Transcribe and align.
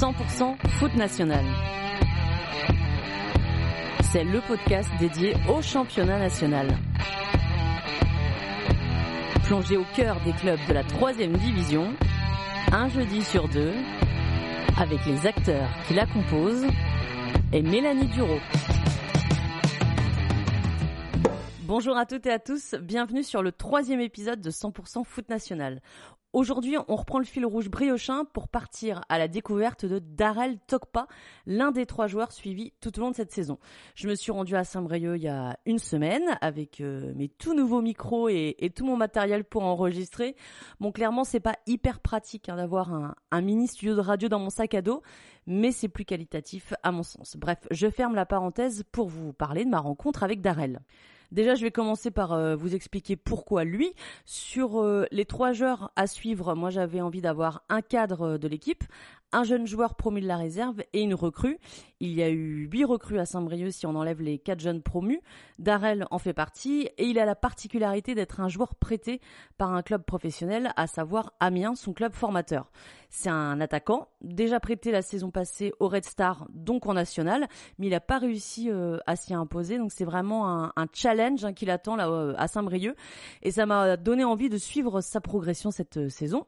100% 0.00 0.56
foot 0.78 0.94
national. 0.94 1.44
C'est 4.00 4.24
le 4.24 4.40
podcast 4.40 4.88
dédié 4.98 5.34
au 5.46 5.60
championnat 5.60 6.18
national. 6.18 6.68
Plongé 9.44 9.76
au 9.76 9.84
cœur 9.94 10.18
des 10.24 10.32
clubs 10.32 10.58
de 10.70 10.72
la 10.72 10.84
troisième 10.84 11.36
division, 11.36 11.92
un 12.72 12.88
jeudi 12.88 13.22
sur 13.22 13.46
deux, 13.50 13.74
avec 14.78 15.04
les 15.04 15.26
acteurs 15.26 15.68
qui 15.86 15.92
la 15.92 16.06
composent 16.06 16.64
et 17.52 17.60
Mélanie 17.60 18.08
Duro. 18.08 18.38
Bonjour 21.64 21.98
à 21.98 22.06
toutes 22.06 22.24
et 22.24 22.32
à 22.32 22.38
tous, 22.38 22.74
bienvenue 22.80 23.22
sur 23.22 23.42
le 23.42 23.52
troisième 23.52 24.00
épisode 24.00 24.40
de 24.40 24.50
100% 24.50 25.04
foot 25.04 25.28
national. 25.28 25.82
Aujourd'hui, 26.32 26.76
on 26.86 26.94
reprend 26.94 27.18
le 27.18 27.24
fil 27.24 27.44
rouge 27.44 27.68
briochin 27.68 28.24
pour 28.24 28.46
partir 28.46 29.00
à 29.08 29.18
la 29.18 29.26
découverte 29.26 29.84
de 29.84 29.98
Darrell 29.98 30.58
Tokpa, 30.68 31.08
l'un 31.44 31.72
des 31.72 31.86
trois 31.86 32.06
joueurs 32.06 32.30
suivis 32.30 32.72
tout 32.80 32.96
au 32.98 33.02
long 33.02 33.10
de 33.10 33.16
cette 33.16 33.32
saison. 33.32 33.58
Je 33.96 34.06
me 34.06 34.14
suis 34.14 34.30
rendu 34.30 34.54
à 34.54 34.62
Saint-Brieuc 34.62 35.16
il 35.16 35.22
y 35.22 35.28
a 35.28 35.58
une 35.66 35.80
semaine 35.80 36.22
avec 36.40 36.80
euh, 36.80 37.12
mes 37.16 37.28
tout 37.28 37.52
nouveaux 37.52 37.82
micros 37.82 38.28
et, 38.28 38.72
tout 38.76 38.84
mon 38.84 38.96
matériel 38.96 39.42
pour 39.42 39.64
enregistrer. 39.64 40.36
Bon, 40.78 40.92
clairement, 40.92 41.24
c'est 41.24 41.40
pas 41.40 41.56
hyper 41.66 41.98
pratique 41.98 42.48
hein, 42.48 42.54
d'avoir 42.54 42.94
un, 42.94 43.16
un 43.32 43.40
mini 43.40 43.66
studio 43.66 43.96
de 43.96 44.00
radio 44.00 44.28
dans 44.28 44.38
mon 44.38 44.50
sac 44.50 44.74
à 44.74 44.82
dos, 44.82 45.02
mais 45.48 45.72
c'est 45.72 45.88
plus 45.88 46.04
qualitatif 46.04 46.74
à 46.84 46.92
mon 46.92 47.02
sens. 47.02 47.36
Bref, 47.36 47.58
je 47.72 47.90
ferme 47.90 48.14
la 48.14 48.24
parenthèse 48.24 48.84
pour 48.92 49.08
vous 49.08 49.32
parler 49.32 49.64
de 49.64 49.70
ma 49.70 49.80
rencontre 49.80 50.22
avec 50.22 50.40
Darrell. 50.40 50.80
Déjà, 51.32 51.54
je 51.54 51.62
vais 51.62 51.70
commencer 51.70 52.10
par 52.10 52.32
euh, 52.32 52.56
vous 52.56 52.74
expliquer 52.74 53.16
pourquoi 53.16 53.64
lui. 53.64 53.94
Sur 54.24 54.82
euh, 54.82 55.06
les 55.12 55.24
trois 55.24 55.52
joueurs 55.52 55.92
à 55.94 56.06
suivre, 56.06 56.54
moi 56.54 56.70
j'avais 56.70 57.00
envie 57.00 57.20
d'avoir 57.20 57.62
un 57.68 57.82
cadre 57.82 58.34
euh, 58.34 58.38
de 58.38 58.48
l'équipe, 58.48 58.84
un 59.32 59.44
jeune 59.44 59.66
joueur 59.66 59.94
promu 59.94 60.20
de 60.20 60.26
la 60.26 60.36
réserve 60.36 60.82
et 60.92 61.02
une 61.02 61.14
recrue. 61.14 61.58
Il 62.00 62.12
y 62.12 62.22
a 62.22 62.30
eu 62.30 62.68
huit 62.70 62.84
recrues 62.84 63.18
à 63.18 63.26
Saint-Brieuc 63.26 63.72
si 63.72 63.86
on 63.86 63.94
enlève 63.94 64.22
les 64.22 64.38
quatre 64.38 64.60
jeunes 64.60 64.82
promus. 64.82 65.20
Darrell 65.58 66.06
en 66.10 66.18
fait 66.18 66.32
partie 66.32 66.88
et 66.96 67.06
il 67.06 67.18
a 67.18 67.24
la 67.24 67.34
particularité 67.34 68.14
d'être 68.14 68.40
un 68.40 68.48
joueur 68.48 68.74
prêté 68.74 69.20
par 69.58 69.72
un 69.74 69.82
club 69.82 70.02
professionnel, 70.04 70.72
à 70.76 70.86
savoir 70.86 71.34
Amiens, 71.40 71.74
son 71.74 71.92
club 71.92 72.14
formateur. 72.14 72.70
C'est 73.10 73.28
un 73.28 73.60
attaquant, 73.60 74.08
déjà 74.22 74.60
prêté 74.60 74.92
la 74.92 75.02
saison 75.02 75.30
passée 75.30 75.72
au 75.80 75.88
Red 75.88 76.04
Star, 76.04 76.46
donc 76.50 76.86
en 76.86 76.94
national, 76.94 77.48
mais 77.78 77.88
il 77.88 77.90
n'a 77.90 78.00
pas 78.00 78.18
réussi 78.18 78.70
euh, 78.70 78.98
à 79.06 79.16
s'y 79.16 79.34
imposer. 79.34 79.78
Donc 79.78 79.92
c'est 79.92 80.04
vraiment 80.04 80.48
un, 80.48 80.86
challenge 80.92 81.44
hein, 81.44 81.52
qu'il 81.52 81.70
attend 81.70 81.96
là 81.96 82.08
euh, 82.08 82.34
à 82.38 82.48
Saint-Brieuc 82.48 82.94
et 83.42 83.50
ça 83.50 83.66
m'a 83.66 83.96
donné 83.96 84.24
envie 84.24 84.48
de 84.48 84.58
suivre 84.58 85.00
sa 85.00 85.20
progression 85.20 85.70
cette 85.70 85.98
euh, 85.98 86.08
saison. 86.08 86.46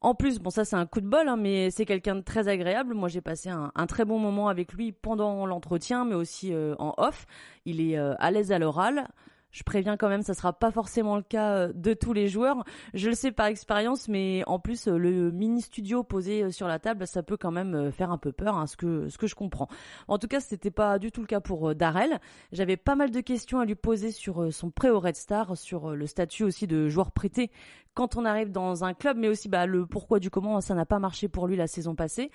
En 0.00 0.14
plus, 0.14 0.38
bon 0.38 0.50
ça 0.50 0.64
c'est 0.64 0.76
un 0.76 0.86
coup 0.86 1.00
de 1.00 1.08
bol, 1.08 1.26
hein, 1.26 1.36
mais 1.36 1.70
c'est 1.70 1.86
quelqu'un 1.86 2.16
de 2.16 2.20
très 2.20 2.48
agréable. 2.48 2.94
Moi 2.94 3.08
j'ai 3.08 3.20
passé 3.20 3.48
un, 3.48 3.86
très 3.86 4.04
bon 4.04 4.18
moment 4.18 4.48
avec 4.48 4.72
lui 4.72 4.92
pendant 4.92 5.46
l'entretien, 5.46 6.04
mais 6.04 6.14
aussi 6.14 6.52
euh, 6.52 6.74
en 6.78 6.94
off. 6.98 7.26
Il 7.64 7.80
est 7.80 7.98
euh, 7.98 8.14
à 8.18 8.30
l'aise 8.30 8.52
à 8.52 8.58
l'oral. 8.58 9.08
Je 9.56 9.62
préviens 9.62 9.96
quand 9.96 10.10
même, 10.10 10.20
ça 10.20 10.34
sera 10.34 10.52
pas 10.52 10.70
forcément 10.70 11.16
le 11.16 11.22
cas 11.22 11.54
euh, 11.54 11.72
de 11.74 11.94
tous 11.94 12.12
les 12.12 12.28
joueurs. 12.28 12.62
Je 12.92 13.08
le 13.08 13.14
sais 13.14 13.32
par 13.32 13.46
expérience, 13.46 14.06
mais 14.06 14.42
en 14.46 14.58
plus 14.58 14.86
le 14.86 15.30
mini 15.30 15.62
studio 15.62 16.02
posé 16.02 16.50
sur 16.50 16.68
la 16.68 16.78
table, 16.78 17.06
ça 17.06 17.22
peut 17.22 17.38
quand 17.38 17.50
même 17.50 17.90
faire 17.90 18.10
un 18.10 18.18
peu 18.18 18.32
peur, 18.32 18.58
hein, 18.58 18.66
ce 18.66 18.76
que 18.76 19.08
ce 19.08 19.16
que 19.16 19.26
je 19.26 19.34
comprends. 19.34 19.68
En 20.08 20.18
tout 20.18 20.28
cas, 20.28 20.40
c'était 20.40 20.70
pas 20.70 20.98
du 20.98 21.10
tout 21.10 21.22
le 21.22 21.26
cas 21.26 21.40
pour 21.40 21.74
Darrell. 21.74 22.20
J'avais 22.52 22.76
pas 22.76 22.96
mal 22.96 23.10
de 23.10 23.20
questions 23.20 23.58
à 23.58 23.64
lui 23.64 23.76
poser 23.76 24.10
sur 24.10 24.52
son 24.52 24.70
prêt 24.70 24.90
au 24.90 25.00
Red 25.00 25.16
Star, 25.16 25.56
sur 25.56 25.92
le 25.92 26.06
statut 26.06 26.44
aussi 26.44 26.66
de 26.66 26.88
joueur 26.88 27.10
prêté 27.12 27.50
quand 27.96 28.16
on 28.16 28.26
arrive 28.26 28.52
dans 28.52 28.84
un 28.84 28.92
club, 28.92 29.16
mais 29.16 29.26
aussi 29.26 29.48
bah, 29.48 29.64
le 29.64 29.86
pourquoi 29.86 30.20
du 30.20 30.28
comment 30.28 30.60
ça 30.60 30.74
n'a 30.74 30.84
pas 30.84 30.98
marché 30.98 31.28
pour 31.28 31.48
lui 31.48 31.56
la 31.56 31.66
saison 31.66 31.94
passée. 31.94 32.30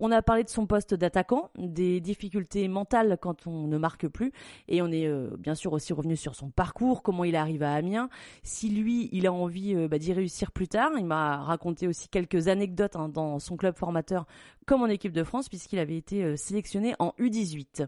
On 0.00 0.10
a 0.10 0.22
parlé 0.22 0.44
de 0.44 0.48
son 0.48 0.66
poste 0.66 0.94
d'attaquant, 0.94 1.50
des 1.56 2.00
difficultés 2.00 2.68
mentales 2.68 3.18
quand 3.20 3.46
on 3.46 3.66
ne 3.66 3.78
marque 3.78 4.08
plus, 4.08 4.32
et 4.68 4.82
on 4.82 4.88
est 4.88 5.06
euh, 5.06 5.30
bien 5.38 5.54
sûr 5.54 5.72
aussi 5.72 5.92
revenu 5.92 6.16
sur 6.16 6.34
son 6.34 6.50
parcours, 6.50 7.02
comment 7.02 7.24
il 7.24 7.36
arrive 7.36 7.62
à 7.62 7.74
Amiens, 7.74 8.08
si 8.42 8.68
lui 8.68 9.08
il 9.12 9.26
a 9.26 9.32
envie 9.32 9.74
euh, 9.74 9.88
bah, 9.88 9.98
d'y 9.98 10.12
réussir 10.12 10.52
plus 10.52 10.68
tard. 10.68 10.90
Il 10.98 11.06
m'a 11.06 11.38
raconté 11.38 11.86
aussi 11.86 12.08
quelques 12.08 12.48
anecdotes 12.48 12.96
hein, 12.96 13.08
dans 13.08 13.38
son 13.38 13.56
club 13.56 13.76
formateur 13.76 14.26
comme 14.66 14.82
en 14.82 14.86
équipe 14.86 15.12
de 15.12 15.24
France 15.24 15.48
puisqu'il 15.48 15.78
avait 15.78 15.96
été 15.96 16.24
euh, 16.24 16.36
sélectionné 16.36 16.94
en 16.98 17.12
U18. 17.18 17.86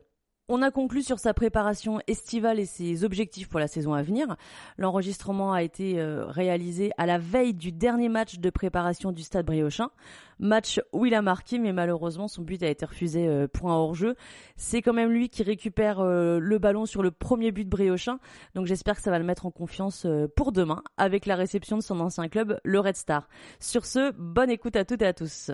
On 0.48 0.62
a 0.62 0.70
conclu 0.70 1.02
sur 1.02 1.18
sa 1.18 1.34
préparation 1.34 1.98
estivale 2.06 2.60
et 2.60 2.66
ses 2.66 3.02
objectifs 3.02 3.48
pour 3.48 3.58
la 3.58 3.66
saison 3.66 3.94
à 3.94 4.02
venir. 4.02 4.36
L'enregistrement 4.78 5.52
a 5.52 5.64
été 5.64 5.98
euh, 5.98 6.24
réalisé 6.24 6.92
à 6.98 7.06
la 7.06 7.18
veille 7.18 7.52
du 7.52 7.72
dernier 7.72 8.08
match 8.08 8.38
de 8.38 8.48
préparation 8.50 9.10
du 9.10 9.24
Stade 9.24 9.44
Briochin. 9.44 9.90
Match 10.38 10.80
où 10.92 11.04
il 11.04 11.14
a 11.14 11.22
marqué, 11.22 11.58
mais 11.58 11.72
malheureusement 11.72 12.28
son 12.28 12.42
but 12.42 12.62
a 12.62 12.68
été 12.68 12.86
refusé 12.86 13.26
euh, 13.26 13.48
pour 13.48 13.72
un 13.72 13.74
hors-jeu. 13.74 14.14
C'est 14.54 14.82
quand 14.82 14.92
même 14.92 15.10
lui 15.10 15.30
qui 15.30 15.42
récupère 15.42 15.98
euh, 15.98 16.38
le 16.38 16.58
ballon 16.58 16.86
sur 16.86 17.02
le 17.02 17.10
premier 17.10 17.50
but 17.50 17.64
de 17.64 17.70
Briochin. 17.70 18.20
Donc 18.54 18.66
j'espère 18.66 18.94
que 18.94 19.02
ça 19.02 19.10
va 19.10 19.18
le 19.18 19.24
mettre 19.24 19.46
en 19.46 19.50
confiance 19.50 20.06
pour 20.36 20.52
demain 20.52 20.84
avec 20.96 21.26
la 21.26 21.34
réception 21.34 21.76
de 21.76 21.82
son 21.82 21.98
ancien 21.98 22.28
club, 22.28 22.60
le 22.62 22.78
Red 22.78 22.94
Star. 22.94 23.28
Sur 23.58 23.84
ce, 23.84 24.12
bonne 24.12 24.50
écoute 24.50 24.76
à 24.76 24.84
toutes 24.84 25.02
et 25.02 25.06
à 25.06 25.12
tous. 25.12 25.50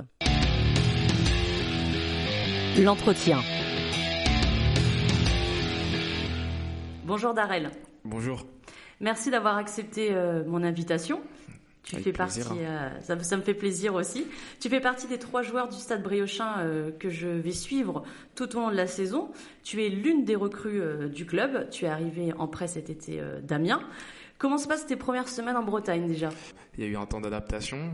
L'entretien. 2.79 3.39
Bonjour 7.05 7.35
Darrell. 7.35 7.71
Bonjour. 8.05 8.47
Merci 9.01 9.33
d'avoir 9.33 9.57
accepté 9.57 10.11
euh, 10.13 10.45
mon 10.47 10.63
invitation. 10.63 11.21
Tu 11.83 11.97
fais 11.97 12.13
partie, 12.13 12.43
euh, 12.61 13.01
ça, 13.01 13.37
me 13.37 13.43
fait 13.43 13.55
plaisir 13.55 13.95
aussi. 13.95 14.25
Tu 14.61 14.69
fais 14.69 14.79
partie 14.79 15.09
des 15.09 15.19
trois 15.19 15.43
joueurs 15.43 15.69
du 15.69 15.77
Stade 15.77 16.01
Briochin 16.01 16.61
euh, 16.61 16.93
que 16.93 17.11
je 17.11 17.27
vais 17.27 17.51
suivre 17.51 18.05
tout 18.37 18.57
au 18.57 18.61
long 18.61 18.71
de 18.71 18.77
la 18.77 18.87
saison. 18.87 19.33
Tu 19.65 19.85
es 19.85 19.89
l'une 19.89 20.25
des 20.25 20.37
recrues 20.37 20.81
du 21.13 21.27
club. 21.27 21.69
Tu 21.71 21.87
es 21.87 21.89
arrivé 21.89 22.33
en 22.39 22.47
prêt 22.47 22.69
cet 22.69 22.89
été 22.89 23.21
d'Amiens. 23.43 23.81
Comment 24.39 24.59
se 24.59 24.69
passent 24.69 24.87
tes 24.87 24.97
premières 24.97 25.29
semaines 25.29 25.57
en 25.57 25.65
Bretagne 25.65 26.07
déjà? 26.07 26.31
Il 26.79 26.85
y 26.85 26.87
a 26.87 26.91
eu 26.91 26.97
un 26.97 27.07
temps 27.07 27.21
d'adaptation. 27.21 27.91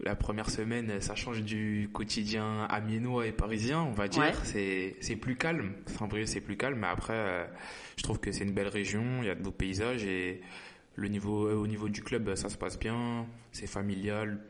La 0.00 0.14
première 0.14 0.48
semaine, 0.48 1.00
ça 1.00 1.16
change 1.16 1.42
du 1.42 1.90
quotidien 1.92 2.64
amiénois 2.70 3.26
et 3.26 3.32
parisien, 3.32 3.82
on 3.82 3.92
va 3.92 4.06
dire. 4.06 4.32
C'est 4.44 4.96
C'est 5.00 5.16
plus 5.16 5.36
calme. 5.36 5.72
Saint-Brieuc, 5.86 6.28
c'est 6.28 6.40
plus 6.40 6.56
calme. 6.56 6.78
Mais 6.80 6.86
après, 6.86 7.14
euh, 7.16 7.44
je 7.96 8.04
trouve 8.04 8.20
que 8.20 8.30
c'est 8.30 8.44
une 8.44 8.52
belle 8.52 8.68
région. 8.68 9.02
Il 9.22 9.26
y 9.26 9.30
a 9.30 9.34
de 9.34 9.42
beaux 9.42 9.50
paysages 9.50 10.04
et 10.04 10.40
le 10.94 11.08
niveau, 11.08 11.46
euh, 11.46 11.54
au 11.54 11.66
niveau 11.66 11.88
du 11.88 12.02
club, 12.02 12.34
ça 12.36 12.48
se 12.48 12.56
passe 12.56 12.78
bien. 12.78 13.26
C'est 13.50 13.66
familial. 13.66 14.40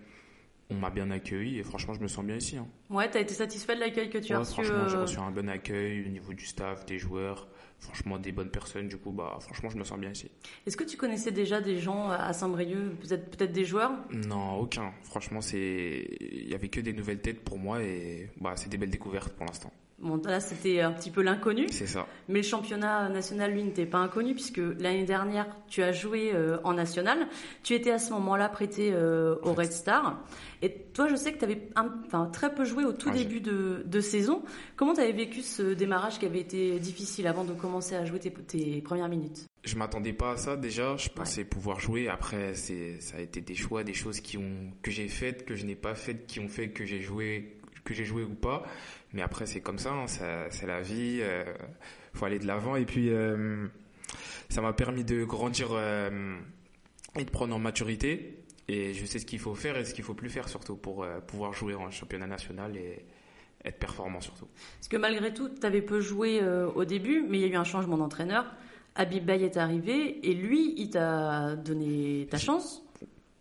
On 0.71 0.75
m'a 0.75 0.91
bien 0.91 1.11
accueilli 1.11 1.59
et 1.59 1.63
franchement, 1.63 1.95
je 1.95 2.01
me 2.01 2.09
sens 2.09 2.27
bien 2.27 2.37
ici. 2.37 2.59
Hein. 2.59 2.67
Ouais, 2.91 3.09
t'as 3.11 3.21
été 3.21 3.33
satisfait 3.33 3.75
de 3.75 3.81
l'accueil 3.81 4.11
que 4.11 4.19
tu 4.19 4.35
as 4.35 4.41
reçu 4.41 4.53
Franchement, 4.53 4.87
j'ai 4.87 4.97
euh, 4.97 5.03
reçu 5.03 5.19
un 5.19 5.31
bon 5.31 5.49
accueil 5.49 6.05
au 6.05 6.09
niveau 6.11 6.35
du 6.35 6.45
staff, 6.45 6.85
des 6.85 6.99
joueurs 6.99 7.49
franchement 7.79 8.19
des 8.19 8.33
bonnes 8.33 8.51
personnes. 8.51 8.89
Du 8.89 8.97
coup, 8.97 9.13
bah, 9.13 9.39
franchement, 9.41 9.71
je 9.71 9.79
me 9.79 9.85
sens 9.85 9.99
bien 9.99 10.11
ici. 10.11 10.31
Est-ce 10.67 10.77
que 10.77 10.85
tu 10.85 10.97
connaissais 10.97 11.31
déjà 11.31 11.61
des 11.61 11.79
gens 11.79 12.11
à 12.11 12.33
Saint-Brieuc, 12.33 12.97
peut-être 13.01 13.31
peut-être 13.31 13.53
des 13.53 13.65
joueurs? 13.65 13.93
Non, 14.11 14.59
aucun. 14.59 14.93
Franchement, 15.03 15.41
c'est 15.41 16.07
il 16.21 16.49
y 16.49 16.55
avait 16.55 16.69
que 16.69 16.81
des 16.81 16.93
nouvelles 16.93 17.21
têtes 17.21 17.45
pour 17.45 17.59
moi 17.59 17.83
et 17.83 18.31
bah, 18.41 18.55
c'est 18.57 18.69
des 18.69 18.79
belles 18.79 18.91
découvertes 18.91 19.33
pour 19.35 19.47
l'instant. 19.47 19.73
Bon, 20.01 20.21
là, 20.25 20.39
c'était 20.39 20.81
un 20.81 20.93
petit 20.93 21.11
peu 21.11 21.23
l'inconnu. 21.23 21.67
C'est 21.71 21.89
ça. 21.89 22.07
Mais 22.29 22.39
le 22.39 22.45
championnat 22.45 23.09
national, 23.09 23.53
lui, 23.53 23.65
n'était 23.65 23.87
pas 23.87 23.99
inconnu 23.99 24.33
puisque 24.35 24.61
l'année 24.79 25.05
dernière, 25.05 25.47
tu 25.69 25.83
as 25.83 25.91
joué 25.91 26.31
euh, 26.33 26.59
en 26.63 26.75
national. 26.75 27.27
Tu 27.65 27.75
étais 27.75 27.91
à 27.91 27.99
ce 27.99 28.13
moment-là 28.13 28.49
prêté 28.49 28.91
euh, 28.93 29.35
au 29.43 29.55
Red 29.55 29.73
Star. 29.73 30.23
Et 30.63 30.73
toi, 30.95 31.09
je 31.09 31.17
sais 31.17 31.33
que 31.33 31.39
tu 31.39 31.45
avais 31.45 31.69
enfin, 31.77 32.27
très 32.27 32.55
peu 32.55 32.65
joué 32.65 32.85
au 32.85 32.93
tout 32.93 33.11
début 33.11 33.41
de, 33.41 33.83
de, 33.85 34.01
saison. 34.01 34.43
Comment 34.77 34.95
tu 34.95 35.01
avais 35.01 35.13
vécu 35.13 35.43
ce 35.43 35.75
démarrage 35.75 36.21
qui 36.21 36.27
avait 36.27 36.41
été 36.41 36.79
difficile 36.79 37.27
avant 37.27 37.45
de 37.45 37.53
commencer 37.53 37.97
à 37.97 38.05
jouer 38.05 38.21
tes, 38.21 38.31
tes 38.31 38.81
premières 38.81 39.09
minutes? 39.09 39.47
Je 39.65 39.75
m'attendais 39.75 40.13
pas 40.13 40.33
à 40.33 40.37
ça 40.37 40.57
déjà. 40.57 40.97
Je 40.97 41.09
pensais 41.09 41.45
pouvoir 41.45 41.81
jouer. 41.81 42.09
Après, 42.09 42.55
c'est 42.55 43.01
ça 43.01 43.17
a 43.17 43.21
été 43.21 43.41
des 43.41 43.57
choix, 43.57 43.83
des 43.83 43.95
choses 43.95 44.21
qui 44.21 44.39
ont 44.39 44.73
que 44.81 44.93
j'ai 44.93 45.09
faites, 45.09 45.45
que 45.45 45.57
je 45.57 45.67
n'ai 45.67 45.75
pas 45.75 45.97
faites, 45.97 46.27
qui 46.29 46.39
ont 46.39 46.49
fait 46.49 46.69
que 46.69 46.85
j'ai 46.85 47.01
joué 47.01 47.59
que 47.89 47.95
j'ai 47.95 48.05
joué 48.05 48.23
ou 48.23 48.35
pas. 48.35 48.65
Mais 49.13 49.23
après, 49.23 49.47
c'est 49.47 49.61
comme 49.61 49.79
ça, 49.79 49.93
hein, 49.93 50.07
c'est 50.07 50.67
la 50.67 50.83
vie. 50.83 51.21
Euh, 51.23 51.45
faut 52.13 52.27
aller 52.27 52.39
de 52.39 52.47
l'avant. 52.47 52.77
Et 52.77 52.85
puis, 52.85 53.11
euh, 53.11 53.67
ça 54.49 54.61
m'a 54.61 54.73
permis 54.73 55.05
de 55.05 55.25
grandir 55.25 55.69
euh, 55.73 56.37
et 57.19 57.25
de 57.25 57.31
prendre 57.31 57.55
en 57.55 57.59
maturité. 57.59 58.45
Et 58.69 58.93
je 58.93 59.07
sais 59.07 59.19
ce 59.19 59.25
qu'il 59.25 59.39
faut 59.39 59.55
faire 59.55 59.79
et 59.79 59.85
ce 59.85 59.95
qu'il 59.95 60.05
faut 60.05 60.15
plus 60.15 60.29
faire 60.29 60.49
surtout 60.49 60.77
pour 60.77 61.03
euh, 61.03 61.21
pouvoir 61.21 61.55
jouer 61.55 61.75
en 61.75 61.91
championnat 61.91 62.27
national 62.27 62.77
et 62.77 63.05
être 63.65 63.79
performant 63.79 64.21
surtout. 64.21 64.47
Parce 64.79 64.89
que 64.89 64.97
malgré 64.99 65.33
tout, 65.33 65.49
tu 65.49 65.67
avais 65.67 65.83
peu 65.83 66.01
joué 66.01 66.41
au 66.75 66.85
début, 66.85 67.25
mais 67.29 67.39
il 67.39 67.41
y 67.41 67.45
a 67.45 67.49
eu 67.49 67.57
un 67.57 67.65
changement 67.65 67.97
d'entraîneur. 67.97 68.47
Habib 68.95 69.25
Bay 69.25 69.43
est 69.43 69.57
arrivé 69.57 70.29
et 70.29 70.35
lui, 70.35 70.75
il 70.77 70.91
t'a 70.91 71.57
donné 71.57 72.29
ta 72.31 72.37
chance? 72.37 72.85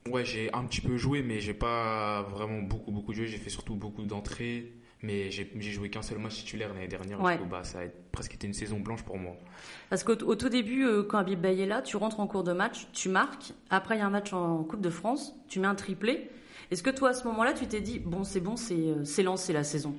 Ouais, 0.09 0.25
j'ai 0.25 0.51
un 0.53 0.65
petit 0.65 0.81
peu 0.81 0.97
joué, 0.97 1.21
mais 1.21 1.39
j'ai 1.39 1.53
pas 1.53 2.23
vraiment 2.23 2.61
beaucoup 2.61 2.91
beaucoup 2.91 3.13
joué. 3.13 3.27
J'ai 3.27 3.37
fait 3.37 3.49
surtout 3.49 3.75
beaucoup 3.75 4.05
d'entrées, 4.05 4.71
mais 5.01 5.29
j'ai 5.29 5.71
joué 5.71 5.89
qu'un 5.89 6.01
seul 6.01 6.17
match 6.17 6.35
titulaire 6.35 6.73
l'année 6.73 6.87
dernière. 6.87 7.21
Ouais. 7.21 7.37
bah, 7.49 7.63
ça 7.63 7.79
a 7.79 7.83
presque 8.11 8.33
été 8.33 8.47
une 8.47 8.53
saison 8.53 8.79
blanche 8.79 9.03
pour 9.03 9.17
moi. 9.17 9.35
Parce 9.89 10.03
qu'au 10.03 10.15
tout 10.15 10.49
début, 10.49 10.85
euh, 10.85 11.03
quand 11.03 11.19
Habib 11.19 11.39
Baye 11.39 11.61
est 11.61 11.65
là, 11.67 11.81
tu 11.81 11.97
rentres 11.97 12.19
en 12.19 12.27
cours 12.27 12.43
de 12.43 12.53
match, 12.53 12.87
tu 12.93 13.09
marques. 13.09 13.53
Après, 13.69 13.95
il 13.95 13.99
y 13.99 14.01
a 14.01 14.07
un 14.07 14.11
match 14.11 14.33
en 14.33 14.63
Coupe 14.63 14.81
de 14.81 14.89
France, 14.89 15.35
tu 15.47 15.59
mets 15.59 15.67
un 15.67 15.75
triplé. 15.75 16.29
Est-ce 16.71 16.83
que 16.83 16.89
toi, 16.89 17.09
à 17.09 17.13
ce 17.13 17.25
moment-là, 17.25 17.53
tu 17.53 17.67
t'es 17.67 17.81
dit, 17.81 17.99
bon, 17.99 18.23
c'est 18.23 18.41
bon, 18.41 18.55
c'est 18.57 19.23
lancé 19.23 19.53
la 19.53 19.63
saison? 19.63 19.95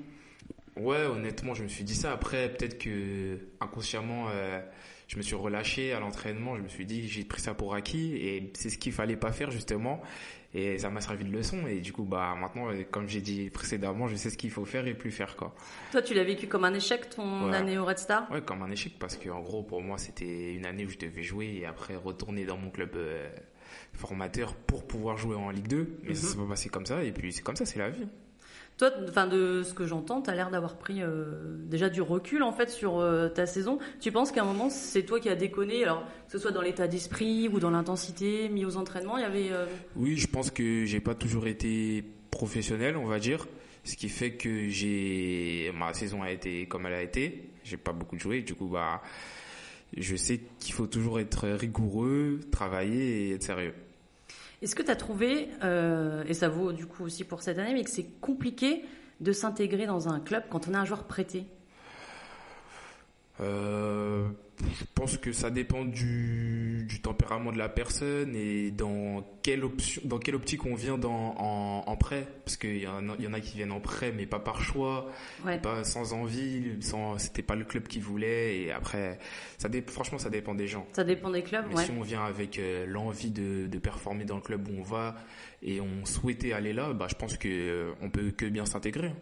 Ouais, 0.76 1.04
honnêtement, 1.06 1.54
je 1.54 1.62
me 1.62 1.68
suis 1.68 1.84
dit 1.84 1.94
ça. 1.94 2.12
Après, 2.12 2.52
peut-être 2.52 2.78
que 2.78 3.38
inconsciemment, 3.60 4.26
je 5.08 5.16
me 5.16 5.22
suis 5.22 5.34
relâché 5.34 5.92
à 5.94 6.00
l'entraînement. 6.00 6.56
Je 6.56 6.62
me 6.62 6.68
suis 6.68 6.84
dit, 6.84 7.08
j'ai 7.08 7.24
pris 7.24 7.40
ça 7.40 7.54
pour 7.54 7.74
acquis 7.74 8.14
et 8.16 8.52
c'est 8.54 8.68
ce 8.68 8.78
qu'il 8.78 8.92
fallait 8.92 9.16
pas 9.16 9.32
faire 9.32 9.50
justement. 9.50 10.02
Et 10.54 10.78
ça 10.78 10.88
m'a 10.88 11.00
servi 11.00 11.24
de 11.24 11.30
leçon. 11.30 11.66
Et 11.66 11.80
du 11.80 11.92
coup, 11.92 12.04
bah 12.04 12.34
maintenant, 12.40 12.70
comme 12.90 13.08
j'ai 13.08 13.20
dit 13.20 13.50
précédemment, 13.50 14.08
je 14.08 14.16
sais 14.16 14.30
ce 14.30 14.38
qu'il 14.38 14.50
faut 14.50 14.64
faire 14.64 14.86
et 14.86 14.94
plus 14.94 15.10
faire 15.10 15.36
quoi. 15.36 15.54
Toi, 15.92 16.02
tu 16.02 16.14
l'as 16.14 16.24
vécu 16.24 16.46
comme 16.46 16.64
un 16.64 16.74
échec 16.74 17.10
ton 17.10 17.52
année 17.52 17.78
au 17.78 17.84
Red 17.84 17.98
Star? 17.98 18.30
Ouais, 18.30 18.40
comme 18.40 18.62
un 18.62 18.70
échec 18.70 18.94
parce 18.98 19.16
que 19.16 19.28
en 19.28 19.40
gros, 19.40 19.62
pour 19.62 19.82
moi, 19.82 19.98
c'était 19.98 20.54
une 20.54 20.64
année 20.64 20.86
où 20.86 20.88
je 20.88 20.98
devais 20.98 21.22
jouer 21.22 21.58
et 21.60 21.66
après 21.66 21.96
retourner 21.96 22.44
dans 22.44 22.56
mon 22.56 22.70
club. 22.70 22.90
Euh, 22.96 23.28
formateur 23.92 24.54
pour 24.54 24.86
pouvoir 24.86 25.16
jouer 25.16 25.36
en 25.36 25.50
Ligue 25.50 25.68
2 25.68 25.98
mais 26.04 26.14
ça 26.14 26.26
mhm. 26.26 26.32
s'est 26.32 26.38
pas 26.38 26.48
passé 26.48 26.68
comme 26.68 26.86
ça 26.86 27.02
et 27.04 27.12
puis 27.12 27.32
c'est 27.32 27.42
comme 27.42 27.56
ça 27.56 27.66
c'est 27.66 27.78
la 27.78 27.90
vie 27.90 28.06
toi, 28.78 28.92
enfin 29.08 29.26
de 29.26 29.62
ce 29.64 29.74
que 29.74 29.86
j'entends, 29.86 30.22
tu 30.22 30.30
as 30.30 30.34
l'air 30.34 30.50
d'avoir 30.50 30.76
pris 30.76 31.02
euh, 31.02 31.24
déjà 31.66 31.88
du 31.88 32.00
recul 32.00 32.44
en 32.44 32.52
fait 32.52 32.70
sur 32.70 32.98
euh, 32.98 33.28
ta 33.28 33.44
saison. 33.44 33.80
Tu 34.00 34.12
penses 34.12 34.30
qu'à 34.30 34.42
un 34.42 34.44
moment 34.44 34.70
c'est 34.70 35.02
toi 35.02 35.18
qui 35.18 35.28
as 35.28 35.34
déconné, 35.34 35.82
alors 35.82 36.04
que 36.26 36.32
ce 36.32 36.38
soit 36.38 36.52
dans 36.52 36.62
l'état 36.62 36.86
d'esprit 36.86 37.48
ou 37.48 37.58
dans 37.58 37.70
l'intensité 37.70 38.48
mis 38.48 38.64
aux 38.64 38.76
entraînements, 38.76 39.18
il 39.18 39.22
y 39.22 39.26
avait. 39.26 39.50
Euh, 39.50 39.66
oui, 39.96 40.16
je 40.16 40.28
pense 40.28 40.50
que 40.50 40.84
j'ai 40.84 41.00
pas 41.00 41.16
toujours 41.16 41.48
été 41.48 42.04
professionnel, 42.30 42.96
on 42.96 43.06
va 43.06 43.18
dire, 43.18 43.48
ce 43.82 43.96
qui 43.96 44.08
fait 44.08 44.32
que 44.32 44.68
j'ai 44.68 45.72
ma 45.74 45.92
saison 45.92 46.22
a 46.22 46.30
été 46.30 46.66
comme 46.66 46.86
elle 46.86 46.94
a 46.94 47.02
été. 47.02 47.50
J'ai 47.64 47.78
pas 47.78 47.92
beaucoup 47.92 48.18
joué, 48.18 48.42
du 48.42 48.54
coup 48.54 48.68
bah 48.68 49.02
je 49.96 50.14
sais 50.14 50.40
qu'il 50.60 50.74
faut 50.74 50.86
toujours 50.86 51.18
être 51.18 51.48
rigoureux, 51.48 52.40
travailler 52.52 53.28
et 53.28 53.34
être 53.34 53.42
sérieux. 53.42 53.74
Est-ce 54.60 54.74
que 54.74 54.82
tu 54.82 54.90
as 54.90 54.96
trouvé, 54.96 55.48
euh, 55.62 56.24
et 56.26 56.34
ça 56.34 56.48
vaut 56.48 56.72
du 56.72 56.86
coup 56.86 57.04
aussi 57.04 57.24
pour 57.24 57.42
cette 57.42 57.58
année, 57.58 57.74
mais 57.74 57.84
que 57.84 57.90
c'est 57.90 58.10
compliqué 58.20 58.84
de 59.20 59.32
s'intégrer 59.32 59.86
dans 59.86 60.08
un 60.08 60.20
club 60.20 60.44
quand 60.50 60.68
on 60.68 60.74
a 60.74 60.78
un 60.78 60.84
joueur 60.84 61.04
prêté? 61.04 61.46
Euh, 63.40 64.28
je 64.60 64.84
pense 64.94 65.16
que 65.16 65.32
ça 65.32 65.50
dépend 65.50 65.84
du, 65.84 66.84
du, 66.88 67.00
tempérament 67.00 67.52
de 67.52 67.58
la 67.58 67.68
personne 67.68 68.34
et 68.34 68.70
dans 68.70 69.24
quelle 69.42 69.64
option, 69.64 70.02
dans 70.04 70.18
quelle 70.18 70.34
optique 70.34 70.66
on 70.66 70.74
vient 70.74 70.98
dans, 70.98 71.34
en, 71.38 71.84
en 71.86 71.96
prêt, 71.96 72.26
parce 72.44 72.56
qu'il 72.56 72.78
y, 72.78 72.86
en 72.86 73.08
a, 73.08 73.16
y 73.18 73.26
en 73.26 73.32
a 73.32 73.40
qui 73.40 73.56
viennent 73.56 73.72
en 73.72 73.80
prêt 73.80 74.12
mais 74.14 74.26
pas 74.26 74.40
par 74.40 74.62
choix, 74.62 75.10
pas 75.62 75.84
sans 75.84 76.12
envie, 76.12 76.76
sans 76.80 77.18
c'était 77.18 77.42
pas 77.42 77.54
le 77.54 77.64
club 77.64 77.86
qui 77.86 78.00
voulait 78.00 78.58
et 78.60 78.72
après 78.72 79.18
ça 79.58 79.68
dé, 79.68 79.82
franchement 79.86 80.18
ça 80.18 80.30
dépend 80.30 80.54
des 80.54 80.66
gens. 80.66 80.86
Ça 80.92 81.04
dépend 81.04 81.30
des 81.30 81.42
clubs. 81.42 81.66
Mais 81.74 81.84
si 81.84 81.90
on 81.92 82.02
vient 82.02 82.24
avec 82.24 82.58
euh, 82.58 82.86
l'envie 82.86 83.30
de, 83.30 83.66
de 83.66 83.78
performer 83.78 84.24
dans 84.24 84.36
le 84.36 84.42
club 84.42 84.66
où 84.68 84.72
on 84.78 84.82
va 84.82 85.16
et 85.62 85.80
on 85.80 86.04
souhaitait 86.04 86.52
aller 86.52 86.72
là, 86.72 86.92
bah 86.92 87.06
je 87.08 87.14
pense 87.14 87.36
que 87.36 87.48
euh, 87.48 87.92
on 88.02 88.10
peut 88.10 88.30
que 88.30 88.46
bien 88.46 88.66
s'intégrer. 88.66 89.12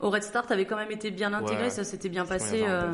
Au 0.00 0.10
Red 0.10 0.22
Star, 0.22 0.46
tu 0.46 0.52
avais 0.52 0.64
quand 0.64 0.76
même 0.76 0.90
été 0.90 1.10
bien 1.10 1.32
intégré, 1.32 1.70
ça 1.70 1.84
s'était 1.84 2.08
bien 2.08 2.26
passé. 2.26 2.64
Euh, 2.66 2.90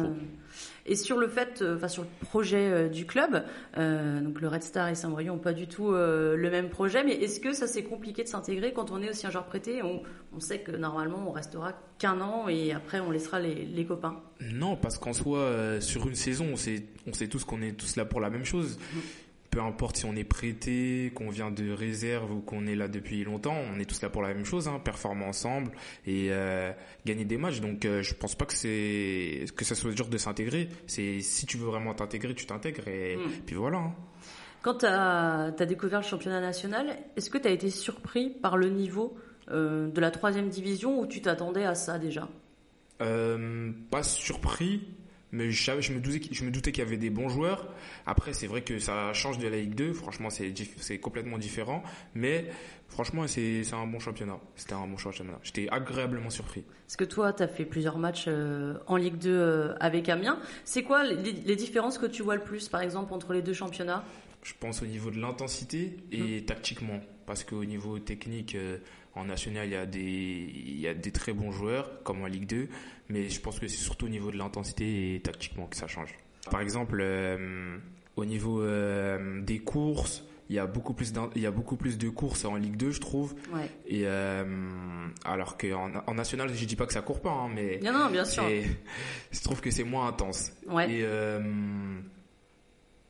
et 0.87 0.97
sur 0.97 1.19
le 1.19 1.29
fait, 1.29 1.61
euh, 1.61 1.77
enfin 1.77 1.89
sur 1.89 2.03
le 2.03 2.09
projet 2.27 2.71
euh, 2.71 2.89
du 2.89 3.07
club, 3.07 3.45
donc 3.77 4.41
le 4.41 4.49
Red 4.49 4.63
Star 4.63 4.89
et 4.89 4.95
Saint-Brieuc 4.95 5.29
n'ont 5.29 5.39
pas 5.39 5.53
du 5.53 5.69
tout 5.69 5.93
le 5.93 6.49
même 6.51 6.69
projet, 6.69 7.05
mais 7.05 7.15
est-ce 7.15 7.41
que 7.41 7.53
ça 7.53 7.67
c'est 7.67 7.85
compliqué 7.85 8.23
de 8.23 8.29
s'intégrer 8.29 8.73
quand 8.73 8.91
on 8.91 9.03
est 9.03 9.11
aussi 9.11 9.27
un 9.27 9.31
joueur 9.31 9.47
prêté? 9.47 9.83
On, 9.83 10.03
on, 10.35 10.41
sait 10.41 10.61
que 10.61 10.73
normalement 10.73 11.25
on 11.27 11.31
restera 11.31 11.73
qu'un 11.99 12.21
an 12.21 12.49
et 12.49 12.73
après 12.73 13.01
on 13.01 13.11
laissera 13.11 13.41
les, 13.41 13.65
les 13.65 13.85
copains. 13.85 14.21
Non, 14.53 14.77
parce 14.77 14.99
qu'en 14.99 15.13
soi, 15.13 15.81
sur 15.81 16.07
une 16.09 16.15
saison, 16.15 16.47
on 16.53 16.57
sait, 16.57 16.85
on 17.07 17.13
sait 17.13 17.29
tous 17.29 17.45
qu'on 17.45 17.63
est 17.63 17.73
tous 17.73 17.97
là 17.97 18.05
pour 18.05 18.21
la 18.21 18.31
même 18.31 18.45
chose. 18.45 18.79
Mm 18.93 18.99
peu 19.51 19.61
importe 19.61 19.97
si 19.97 20.05
on 20.05 20.15
est 20.15 20.25
prêté, 20.25 21.13
qu'on 21.15 21.31
vient 21.31 21.51
de 21.51 21.71
réserve 21.71 22.33
ou 22.33 22.41
qu'on 22.41 22.67
est 22.67 22.75
là 22.75 22.89
depuis 22.89 23.25
longtemps, 23.25 23.57
on 23.75 23.79
est 23.81 23.85
tous 23.85 24.03
là 24.03 24.11
pour 24.11 24.23
la 24.23 24.29
même 24.29 24.45
chose, 24.45 24.69
hein, 24.69 24.81
performer 24.85 25.25
ensemble 25.25 25.73
et 26.07 26.29
euh, 26.31 26.73
gagner 27.07 27.25
des 27.25 27.39
matchs. 27.39 27.61
Donc 27.61 27.85
euh, 27.85 28.03
je 28.03 28.15
pense 28.15 28.35
pas 28.35 28.45
que 28.45 28.55
c'est 28.55 29.47
que 29.57 29.65
ça 29.65 29.75
soit 29.75 29.93
dur 29.93 30.09
de 30.09 30.19
s'intégrer. 30.19 30.69
C'est 30.87 31.21
si 31.21 31.47
tu 31.47 31.57
veux 31.57 31.67
vraiment 31.67 31.95
t'intégrer, 31.95 32.35
tu 32.35 32.47
t'intègres 32.47 32.89
et 32.89 33.17
hmm. 33.17 33.31
puis 33.47 33.57
voilà. 33.57 33.79
Hein. 33.79 33.95
Quand 34.63 34.75
tu 34.75 34.87
as, 34.87 35.51
découvert 35.67 36.01
le 36.01 36.07
championnat 36.07 36.41
national, 36.41 36.97
est-ce 37.17 37.31
que 37.31 37.39
tu 37.39 37.49
as 37.49 37.53
été 37.53 37.71
surpris 37.71 38.31
par 38.31 38.57
le 38.57 38.69
niveau 38.69 39.17
euh, 39.51 39.89
de 39.89 40.01
la 40.01 40.11
troisième 40.11 40.49
division 40.49 41.01
ou 41.01 41.07
tu 41.07 41.23
t'attendais 41.23 41.65
à 41.65 41.75
ça 41.75 41.99
déjà? 41.99 42.29
Pas 42.99 44.03
surpris, 44.03 44.89
mais 45.33 45.51
je, 45.51 45.81
je 45.81 45.93
me 45.93 46.01
doutais, 46.01 46.29
je 46.33 46.45
me 46.45 46.51
doutais 46.51 46.73
qu'il 46.73 46.83
y 46.83 46.87
avait 46.87 46.97
des 46.97 47.11
bons 47.11 47.29
joueurs. 47.29 47.69
Après, 48.07 48.33
c'est 48.33 48.47
vrai 48.47 48.63
que 48.63 48.79
ça 48.79 49.13
change 49.13 49.39
de 49.39 49.47
la 49.47 49.59
Ligue 49.59 49.75
2. 49.75 49.93
Franchement, 49.93 50.31
c'est, 50.31 50.53
c'est 50.79 50.99
complètement 50.99 51.39
différent. 51.39 51.83
Mais 52.15 52.47
franchement, 52.89 53.27
c'est, 53.27 53.63
c'est 53.65 53.75
un 53.75 53.87
bon 53.87 53.99
championnat. 53.99 54.39
C'était 54.57 54.75
un 54.75 54.87
bon 54.87 54.97
championnat. 54.97 55.39
J'étais 55.43 55.69
agréablement 55.71 56.31
surpris. 56.31 56.65
Parce 56.87 56.97
que 56.97 57.05
toi, 57.05 57.33
tu 57.33 57.43
as 57.43 57.49
fait 57.49 57.67
plusieurs 57.67 57.99
matchs 57.99 58.25
euh, 58.29 58.79
en 58.87 58.97
Ligue 58.97 59.19
2 59.19 59.31
euh, 59.31 59.75
avec 59.81 60.09
Amiens. 60.09 60.39
C'est 60.65 60.83
quoi 60.83 61.05
les, 61.05 61.33
les, 61.33 61.57
différences 61.57 61.99
que 61.99 62.07
tu 62.07 62.23
vois 62.23 62.37
le 62.37 62.43
plus, 62.43 62.69
par 62.69 62.81
exemple, 62.81 63.13
entre 63.13 63.35
les 63.35 63.43
deux 63.43 63.53
championnats? 63.53 64.05
Je 64.43 64.55
pense 64.59 64.83
au 64.83 64.87
niveau 64.87 65.11
de 65.11 65.21
l'intensité 65.21 65.97
et 66.11 66.39
hum. 66.39 66.45
tactiquement. 66.45 67.01
Parce 67.27 67.45
qu'au 67.45 67.65
niveau 67.67 67.99
technique, 67.99 68.55
euh, 68.55 68.79
en 69.15 69.25
national, 69.25 69.67
il 69.67 69.73
y, 69.73 69.77
a 69.77 69.87
des, 69.87 70.01
il 70.01 70.79
y 70.79 70.87
a 70.87 70.95
des 70.95 71.11
très 71.13 71.33
bons 71.33 71.51
joueurs, 71.51 72.03
comme 72.05 72.23
en 72.23 72.27
Ligue 72.27 72.47
2, 72.47 72.69
mais 73.09 73.29
je 73.29 73.41
pense 73.41 73.59
que 73.59 73.67
c'est 73.67 73.77
surtout 73.77 74.07
au 74.07 74.11
niveau 74.11 74.31
de 74.31 74.37
l'intensité 74.37 75.15
et 75.15 75.21
tactiquement 75.21 75.67
que 75.67 75.77
ça 75.77 75.87
change. 75.87 76.15
Par 76.51 76.61
exemple, 76.61 76.99
euh, 77.01 77.77
au 78.17 78.25
niveau 78.25 78.63
euh, 78.63 79.41
des 79.43 79.59
courses, 79.59 80.25
il 80.49 80.57
y 80.57 80.59
a 80.59 80.67
beaucoup 80.67 80.95
plus 80.95 81.13
il 81.37 81.43
y 81.43 81.47
a 81.47 81.51
beaucoup 81.51 81.77
plus 81.77 81.99
de 81.99 82.09
courses 82.09 82.47
en 82.47 82.57
Ligue 82.57 82.77
2 82.77 82.91
je 82.91 83.01
trouve 83.01 83.35
ouais. 83.53 83.71
et 83.87 84.05
euh, 84.07 84.45
alors 85.27 85.59
qu'en 85.59 85.91
en 86.07 86.15
national 86.15 86.49
je 86.55 86.65
dis 86.65 86.75
pas 86.75 86.87
que 86.87 86.95
ça 86.95 87.03
court 87.03 87.21
pas 87.21 87.31
hein, 87.31 87.51
mais 87.55 87.79
non, 87.83 87.93
non 87.93 88.11
bien 88.11 88.25
sûr 88.25 88.45
je 89.31 89.41
trouve 89.43 89.61
que 89.61 89.71
c'est 89.71 89.85
moins 89.85 90.09
intense 90.09 90.53
ouais. 90.71 90.91
et 90.91 91.07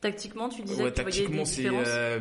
Tactiquement, 0.00 0.48
tu 0.48 0.62
disais 0.62 0.84
que 0.84 0.88
tu 0.90 1.02
voyais 1.02 1.26
des. 1.26 1.66
Euh, 1.66 2.20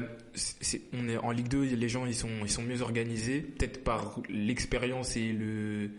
on 0.94 1.10
est 1.10 1.18
en 1.18 1.32
Ligue 1.32 1.48
2, 1.48 1.62
les 1.76 1.90
gens 1.90 2.06
ils 2.08 2.16
sont 2.16 2.30
ils 2.42 2.50
sont 2.50 2.64
mieux 2.64 2.82
organisés, 2.82 3.42
peut-être 3.42 3.84
par 3.84 4.20
l'expérience 4.30 5.16
et 5.16 5.32
le 5.32 5.92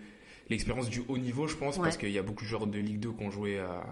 l'expérience 0.51 0.89
du 0.89 1.03
haut 1.09 1.19
niveau, 1.19 1.47
je 1.47 1.57
pense, 1.57 1.79
parce 1.79 1.97
qu'il 1.97 2.11
y 2.11 2.19
a 2.19 2.23
beaucoup 2.23 2.45
de 2.45 2.49
joueurs 2.49 2.67
de 2.67 2.79
Ligue 2.79 3.01
2 3.01 3.13
qui 3.13 3.23
ont 3.23 3.31
joué 3.31 3.59
à, 3.59 3.85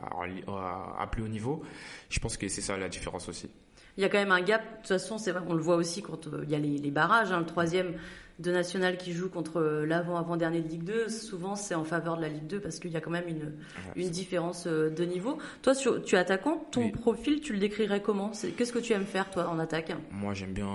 à, 0.99 1.07
plus 1.07 1.23
haut 1.23 1.29
niveau. 1.29 1.63
Je 2.09 2.19
pense 2.19 2.37
que 2.37 2.49
c'est 2.49 2.63
ça 2.63 2.77
la 2.77 2.89
différence 2.89 3.29
aussi. 3.29 3.51
Il 3.97 4.03
y 4.03 4.05
a 4.05 4.09
quand 4.09 4.19
même 4.19 4.33
un 4.33 4.43
gap. 4.43 4.63
De 4.63 4.77
toute 4.79 4.89
façon, 4.89 5.19
c'est 5.19 5.33
on 5.49 5.55
le 5.55 5.63
voit 5.63 5.77
aussi 5.77 6.03
quand 6.03 6.27
euh, 6.27 6.43
il 6.45 6.51
y 6.51 6.55
a 6.55 6.59
les, 6.59 6.79
les 6.79 6.91
barrages. 6.91 7.33
Hein, 7.33 7.41
le 7.41 7.47
troisième 7.47 7.95
de 8.39 8.53
national 8.53 8.99
qui 8.99 9.13
joue 9.13 9.31
contre 9.31 9.63
l'avant-avant-dernier 9.87 10.61
de 10.61 10.69
Ligue 10.69 10.85
2, 10.85 11.09
souvent 11.09 11.57
c'est 11.57 11.75
en 11.75 11.85
faveur 11.85 12.17
de 12.17 12.23
la 12.23 12.29
Ligue 12.29 12.47
2 12.47 12.61
parce 12.61 12.79
qu'il 12.79 12.91
y 12.91 12.97
a 12.97 13.01
quand 13.01 13.11
même 13.11 13.29
une, 13.29 13.55
une 13.97 14.11
différence 14.11 14.67
euh, 14.67 14.91
de 14.91 15.05
niveau. 15.05 15.39
Toi, 15.63 15.75
tu 15.75 16.15
es 16.15 16.19
attaquant, 16.19 16.67
ton 16.71 16.91
profil, 16.91 17.41
tu 17.41 17.55
le 17.55 17.59
décrirais 17.59 18.03
comment? 18.03 18.33
Qu'est-ce 18.57 18.73
que 18.73 18.79
tu 18.79 18.93
aimes 18.93 19.07
faire, 19.07 19.31
toi, 19.31 19.49
en 19.49 19.59
attaque? 19.59 19.93
Moi, 20.11 20.35
j'aime 20.35 20.53
bien 20.53 20.69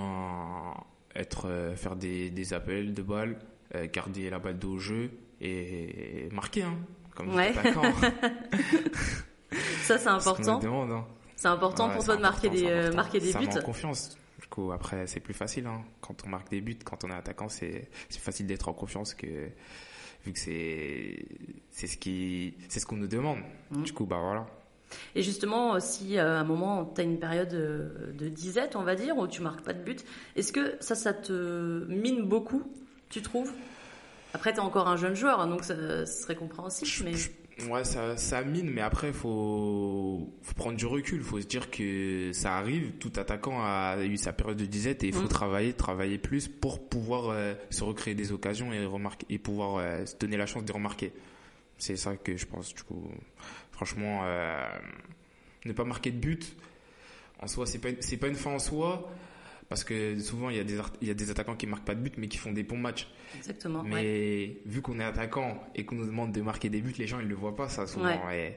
être, 1.15 1.47
euh, 1.47 1.75
faire 1.75 1.95
des, 1.95 2.31
des 2.31 2.53
appels 2.53 2.93
de 2.93 3.01
balles, 3.03 3.37
euh, 3.75 3.87
garder 3.91 4.29
la 4.29 4.39
balle 4.39 4.57
au 4.65 4.77
jeu 4.79 5.11
et 5.39 6.29
marquer, 6.31 6.63
hein, 6.63 6.77
comme 7.15 7.33
ouais. 7.35 7.49
attaquant. 7.49 7.83
Ça, 9.83 9.97
c'est 9.97 10.07
important. 10.07 10.59
Hein. 10.63 11.05
C'est 11.41 11.47
important 11.47 11.89
pour 11.89 12.03
toi 12.03 12.15
de 12.15 12.21
marquer 12.21 12.49
des, 12.49 12.91
marquer 12.91 13.19
des 13.19 13.33
buts. 13.33 13.47
Ça 13.49 13.61
confiance 13.61 14.15
après, 14.73 15.07
c'est 15.07 15.19
plus 15.19 15.33
facile. 15.33 15.65
Hein. 15.65 15.83
Quand 16.01 16.25
on 16.25 16.29
marque 16.29 16.49
des 16.49 16.61
buts, 16.61 16.77
quand 16.83 17.03
on 17.03 17.09
est 17.09 17.15
attaquant, 17.15 17.49
c'est 17.49 17.89
facile 18.09 18.47
d'être 18.47 18.67
en 18.67 18.73
confiance 18.73 19.13
que 19.13 19.49
vu 20.25 20.33
que 20.33 20.39
c'est 20.39 21.25
c'est 21.71 21.87
ce 21.87 21.97
qui 21.97 22.53
c'est 22.69 22.79
ce 22.79 22.85
qu'on 22.85 22.97
nous 22.97 23.07
demande. 23.07 23.39
Mmh. 23.71 23.83
Du 23.83 23.93
coup, 23.93 24.05
bah 24.05 24.19
voilà. 24.19 24.45
Et 25.15 25.23
justement, 25.23 25.79
si 25.79 26.17
euh, 26.17 26.37
à 26.37 26.41
un 26.41 26.43
moment 26.43 26.85
tu 26.85 27.01
as 27.01 27.03
une 27.05 27.19
période 27.19 27.53
euh, 27.53 28.11
de 28.13 28.27
disette, 28.27 28.75
on 28.75 28.83
va 28.83 28.95
dire, 28.95 29.17
où 29.17 29.27
tu 29.27 29.41
marques 29.41 29.61
pas 29.61 29.73
de 29.73 29.81
but, 29.81 30.03
est-ce 30.35 30.51
que 30.51 30.75
ça, 30.81 30.95
ça 30.95 31.13
te 31.13 31.85
mine 31.87 32.23
beaucoup, 32.23 32.63
tu 33.09 33.21
trouves? 33.21 33.53
Après, 34.33 34.53
tu 34.53 34.59
es 34.59 34.61
encore 34.61 34.87
un 34.87 34.97
jeune 34.97 35.15
joueur, 35.15 35.39
hein, 35.39 35.47
donc 35.47 35.63
ça, 35.63 36.05
serait 36.05 36.35
compréhensible. 36.35 37.09
Mais... 37.09 37.13
Ouais, 37.69 37.83
ça, 37.83 38.17
ça 38.17 38.43
mine, 38.43 38.71
mais 38.71 38.81
après, 38.81 39.13
faut, 39.13 40.33
faut 40.41 40.53
prendre 40.55 40.77
du 40.77 40.85
recul. 40.85 41.21
Faut 41.21 41.39
se 41.39 41.45
dire 41.45 41.69
que 41.69 42.31
ça 42.33 42.57
arrive. 42.57 42.93
Tout 42.99 43.11
attaquant 43.17 43.61
a 43.61 44.03
eu 44.03 44.17
sa 44.17 44.33
période 44.33 44.57
de 44.57 44.65
disette 44.65 45.03
et 45.03 45.07
il 45.07 45.13
faut 45.13 45.23
mm. 45.23 45.29
travailler, 45.29 45.73
travailler 45.73 46.17
plus 46.17 46.47
pour 46.47 46.87
pouvoir 46.87 47.29
euh, 47.29 47.53
se 47.69 47.83
recréer 47.83 48.15
des 48.15 48.31
occasions 48.31 48.73
et 48.73 48.85
remarquer 48.85 49.25
et 49.29 49.37
pouvoir 49.37 49.77
euh, 49.77 50.05
se 50.05 50.15
donner 50.15 50.37
la 50.37 50.45
chance 50.45 50.65
de 50.65 50.71
remarquer. 50.71 51.13
C'est 51.77 51.97
ça 51.97 52.15
que 52.15 52.35
je 52.35 52.45
pense. 52.45 52.73
Du 52.73 52.83
coup, 52.83 53.09
franchement, 53.71 54.21
euh, 54.23 54.67
ne 55.65 55.73
pas 55.73 55.83
marquer 55.83 56.11
de 56.11 56.17
but 56.17 56.55
en 57.39 57.47
soi, 57.47 57.65
c'est 57.65 57.79
pas 57.79 57.89
c'est 57.99 58.17
pas 58.17 58.27
une 58.27 58.35
fin 58.35 58.51
en 58.51 58.59
soi 58.59 59.11
parce 59.71 59.85
que 59.85 60.19
souvent 60.19 60.49
il 60.49 60.57
y 60.57 60.59
a 60.59 60.65
des 60.65 60.77
il 61.01 61.07
y 61.07 61.11
a 61.11 61.13
des 61.13 61.31
attaquants 61.31 61.55
qui 61.55 61.65
marquent 61.65 61.85
pas 61.85 61.95
de 61.95 62.01
but 62.01 62.17
mais 62.17 62.27
qui 62.27 62.37
font 62.37 62.51
des 62.51 62.63
bons 62.63 62.77
matchs. 62.77 63.07
Exactement. 63.37 63.83
Mais 63.83 64.57
vu 64.65 64.81
qu'on 64.81 64.99
est 64.99 65.03
attaquant 65.05 65.63
et 65.75 65.85
qu'on 65.85 65.95
nous 65.95 66.05
demande 66.05 66.33
de 66.33 66.41
marquer 66.41 66.67
des 66.67 66.81
buts, 66.81 66.93
les 66.97 67.07
gens 67.07 67.21
ils 67.21 67.27
le 67.29 67.35
voient 67.35 67.55
pas 67.55 67.69
ça 67.69 67.87
souvent. 67.87 68.09
Et 68.31 68.55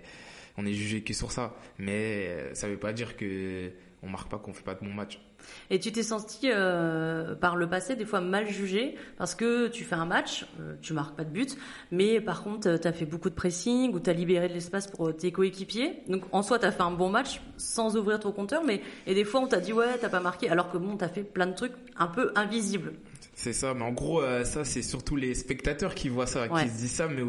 on 0.56 0.66
est 0.66 0.72
jugé 0.72 1.02
que 1.02 1.14
sur 1.14 1.30
ça. 1.30 1.54
Mais 1.78 2.52
ça 2.54 2.66
veut 2.66 2.78
pas 2.78 2.92
dire 2.92 3.16
que 3.16 3.70
on 4.02 4.08
marque 4.08 4.28
pas 4.28 4.38
qu'on 4.38 4.52
fait 4.52 4.64
pas 4.64 4.74
de 4.74 4.80
bons 4.80 4.92
matchs. 4.92 5.20
Et 5.70 5.78
tu 5.78 5.92
t'es 5.92 6.02
senti 6.02 6.50
euh, 6.50 7.34
par 7.34 7.56
le 7.56 7.68
passé 7.68 7.96
des 7.96 8.04
fois 8.04 8.20
mal 8.20 8.48
jugé 8.48 8.96
parce 9.16 9.34
que 9.34 9.68
tu 9.68 9.84
fais 9.84 9.94
un 9.94 10.04
match, 10.04 10.46
euh, 10.60 10.74
tu 10.80 10.92
marques 10.92 11.16
pas 11.16 11.24
de 11.24 11.30
but, 11.30 11.56
mais 11.90 12.20
par 12.20 12.42
contre 12.42 12.76
tu 12.76 12.88
as 12.88 12.92
fait 12.92 13.06
beaucoup 13.06 13.30
de 13.30 13.34
pressing 13.34 13.92
ou 13.94 14.00
tu 14.00 14.10
as 14.10 14.12
libéré 14.12 14.48
de 14.48 14.54
l'espace 14.54 14.86
pour 14.86 15.16
tes 15.16 15.32
coéquipiers. 15.32 16.02
Donc 16.08 16.22
en 16.32 16.42
soi 16.42 16.58
tu 16.58 16.66
as 16.66 16.72
fait 16.72 16.82
un 16.82 16.90
bon 16.90 17.08
match 17.08 17.40
sans 17.56 17.96
ouvrir 17.96 18.20
ton 18.20 18.32
compteur, 18.32 18.62
mais 18.64 18.80
et 19.06 19.14
des 19.14 19.24
fois 19.24 19.40
on 19.40 19.46
t'a 19.46 19.60
dit 19.60 19.72
ouais 19.72 19.98
t'as 20.00 20.08
pas 20.08 20.20
marqué 20.20 20.48
alors 20.48 20.70
que 20.70 20.78
bon 20.78 20.96
t'as 20.96 21.08
fait 21.08 21.22
plein 21.22 21.46
de 21.46 21.54
trucs 21.54 21.74
un 21.96 22.06
peu 22.06 22.32
invisibles. 22.34 22.92
C'est 23.34 23.52
ça, 23.52 23.74
mais 23.74 23.82
en 23.82 23.92
gros, 23.92 24.22
euh, 24.22 24.44
ça, 24.44 24.64
c'est 24.64 24.82
surtout 24.82 25.16
les 25.16 25.34
spectateurs 25.34 25.94
qui 25.94 26.08
voient 26.08 26.26
ça, 26.26 26.48
qui 26.48 26.68
se 26.68 26.78
disent 26.78 26.92
ça, 26.92 27.08
mais 27.08 27.22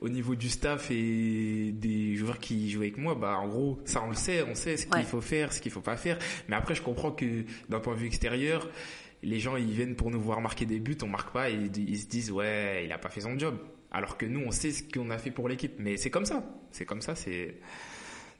au, 0.00 0.08
niveau 0.08 0.34
du 0.34 0.48
staff 0.48 0.90
et 0.90 1.72
des 1.72 2.16
joueurs 2.16 2.38
qui 2.38 2.70
jouent 2.70 2.82
avec 2.82 2.98
moi, 2.98 3.14
bah, 3.14 3.38
en 3.38 3.48
gros, 3.48 3.78
ça, 3.84 4.02
on 4.02 4.08
le 4.08 4.16
sait, 4.16 4.42
on 4.42 4.54
sait 4.54 4.76
ce 4.76 4.86
qu'il 4.86 5.04
faut 5.04 5.20
faire, 5.20 5.52
ce 5.52 5.60
qu'il 5.60 5.70
faut 5.70 5.80
pas 5.80 5.96
faire. 5.96 6.18
Mais 6.48 6.56
après, 6.56 6.74
je 6.74 6.82
comprends 6.82 7.12
que 7.12 7.44
d'un 7.68 7.78
point 7.78 7.94
de 7.94 8.00
vue 8.00 8.06
extérieur, 8.06 8.68
les 9.22 9.38
gens, 9.38 9.56
ils 9.56 9.70
viennent 9.70 9.94
pour 9.94 10.10
nous 10.10 10.20
voir 10.20 10.40
marquer 10.40 10.66
des 10.66 10.80
buts, 10.80 10.98
on 11.02 11.06
marque 11.06 11.32
pas, 11.32 11.48
et 11.48 11.54
ils 11.54 11.98
se 11.98 12.06
disent, 12.06 12.32
ouais, 12.32 12.82
il 12.84 12.92
a 12.92 12.98
pas 12.98 13.08
fait 13.08 13.20
son 13.20 13.38
job. 13.38 13.56
Alors 13.92 14.16
que 14.16 14.26
nous, 14.26 14.42
on 14.44 14.50
sait 14.50 14.72
ce 14.72 14.82
qu'on 14.82 15.10
a 15.10 15.18
fait 15.18 15.30
pour 15.30 15.48
l'équipe. 15.48 15.74
Mais 15.78 15.96
c'est 15.96 16.10
comme 16.10 16.24
ça. 16.24 16.42
C'est 16.70 16.86
comme 16.86 17.02
ça, 17.02 17.14
c'est, 17.14 17.54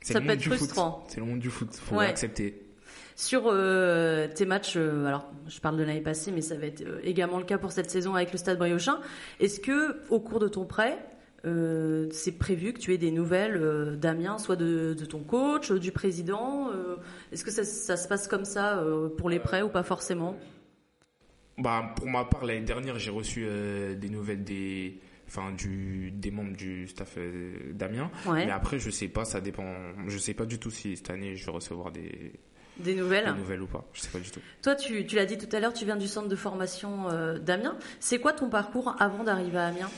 c'est 0.00 0.14
le 0.14 0.20
monde 0.20 0.36
du 0.36 0.48
foot. 0.48 0.70
C'est 1.08 1.20
le 1.20 1.26
monde 1.26 1.38
du 1.38 1.50
foot. 1.50 1.74
Faut 1.74 2.00
l'accepter. 2.00 2.61
Sur 3.16 3.44
euh, 3.46 4.28
tes 4.28 4.46
matchs, 4.46 4.74
euh, 4.76 5.06
alors 5.06 5.30
je 5.46 5.60
parle 5.60 5.76
de 5.76 5.82
l'année 5.82 6.00
passée, 6.00 6.32
mais 6.32 6.40
ça 6.40 6.56
va 6.56 6.66
être 6.66 6.82
euh, 6.82 7.00
également 7.02 7.38
le 7.38 7.44
cas 7.44 7.58
pour 7.58 7.72
cette 7.72 7.90
saison 7.90 8.14
avec 8.14 8.32
le 8.32 8.38
Stade 8.38 8.58
Briochin. 8.58 9.00
Est-ce 9.40 9.60
que 9.60 10.00
au 10.08 10.20
cours 10.20 10.38
de 10.38 10.48
ton 10.48 10.64
prêt, 10.64 10.98
c'est 12.12 12.38
prévu 12.38 12.72
que 12.72 12.78
tu 12.78 12.94
aies 12.94 12.98
des 12.98 13.10
nouvelles, 13.10 13.98
Damien, 13.98 14.38
soit 14.38 14.54
de, 14.54 14.94
ton 14.94 15.18
coach, 15.24 15.72
du 15.72 15.90
président 15.90 16.70
Est-ce 17.32 17.44
que 17.44 17.50
ça, 17.50 17.64
se 17.96 18.06
passe 18.06 18.28
comme 18.28 18.44
ça 18.44 18.80
pour 19.18 19.28
les 19.28 19.40
prêts 19.40 19.62
ou 19.62 19.68
pas 19.68 19.82
forcément? 19.82 20.36
Bah, 21.58 21.94
Pour 21.96 22.06
ma 22.06 22.24
part, 22.24 22.44
l'année 22.44 22.60
dernière, 22.60 22.96
j'ai 23.00 23.10
reçu 23.10 23.44
des 23.96 24.08
nouvelles 24.08 24.44
des, 24.44 25.00
enfin, 25.26 25.50
du, 25.50 26.12
des 26.12 26.30
membres 26.30 26.56
du 26.56 26.86
staff 26.86 27.18
Damien. 27.72 28.08
Mais 28.32 28.48
après, 28.48 28.78
je 28.78 28.90
sais 28.90 29.08
pas, 29.08 29.24
ça 29.24 29.40
dépend. 29.40 29.74
Je 30.06 30.18
sais 30.18 30.34
pas 30.34 30.46
du 30.46 30.60
tout 30.60 30.70
si 30.70 30.96
cette 30.96 31.10
année, 31.10 31.34
je 31.34 31.44
vais 31.44 31.50
recevoir 31.50 31.90
des, 31.90 32.38
des 32.78 32.94
nouvelles 32.94 33.26
Des 33.26 33.38
nouvelles 33.38 33.62
ou 33.62 33.66
pas, 33.66 33.84
je 33.92 34.00
sais 34.00 34.10
pas 34.10 34.18
du 34.18 34.30
tout. 34.30 34.40
Toi, 34.62 34.74
tu, 34.74 35.06
tu 35.06 35.16
l'as 35.16 35.26
dit 35.26 35.38
tout 35.38 35.54
à 35.54 35.60
l'heure, 35.60 35.72
tu 35.72 35.84
viens 35.84 35.96
du 35.96 36.08
centre 36.08 36.28
de 36.28 36.36
formation 36.36 37.08
euh, 37.10 37.38
d'Amiens. 37.38 37.76
C'est 38.00 38.18
quoi 38.18 38.32
ton 38.32 38.48
parcours 38.48 38.96
avant 38.98 39.24
d'arriver 39.24 39.58
à 39.58 39.66
Amiens? 39.66 39.90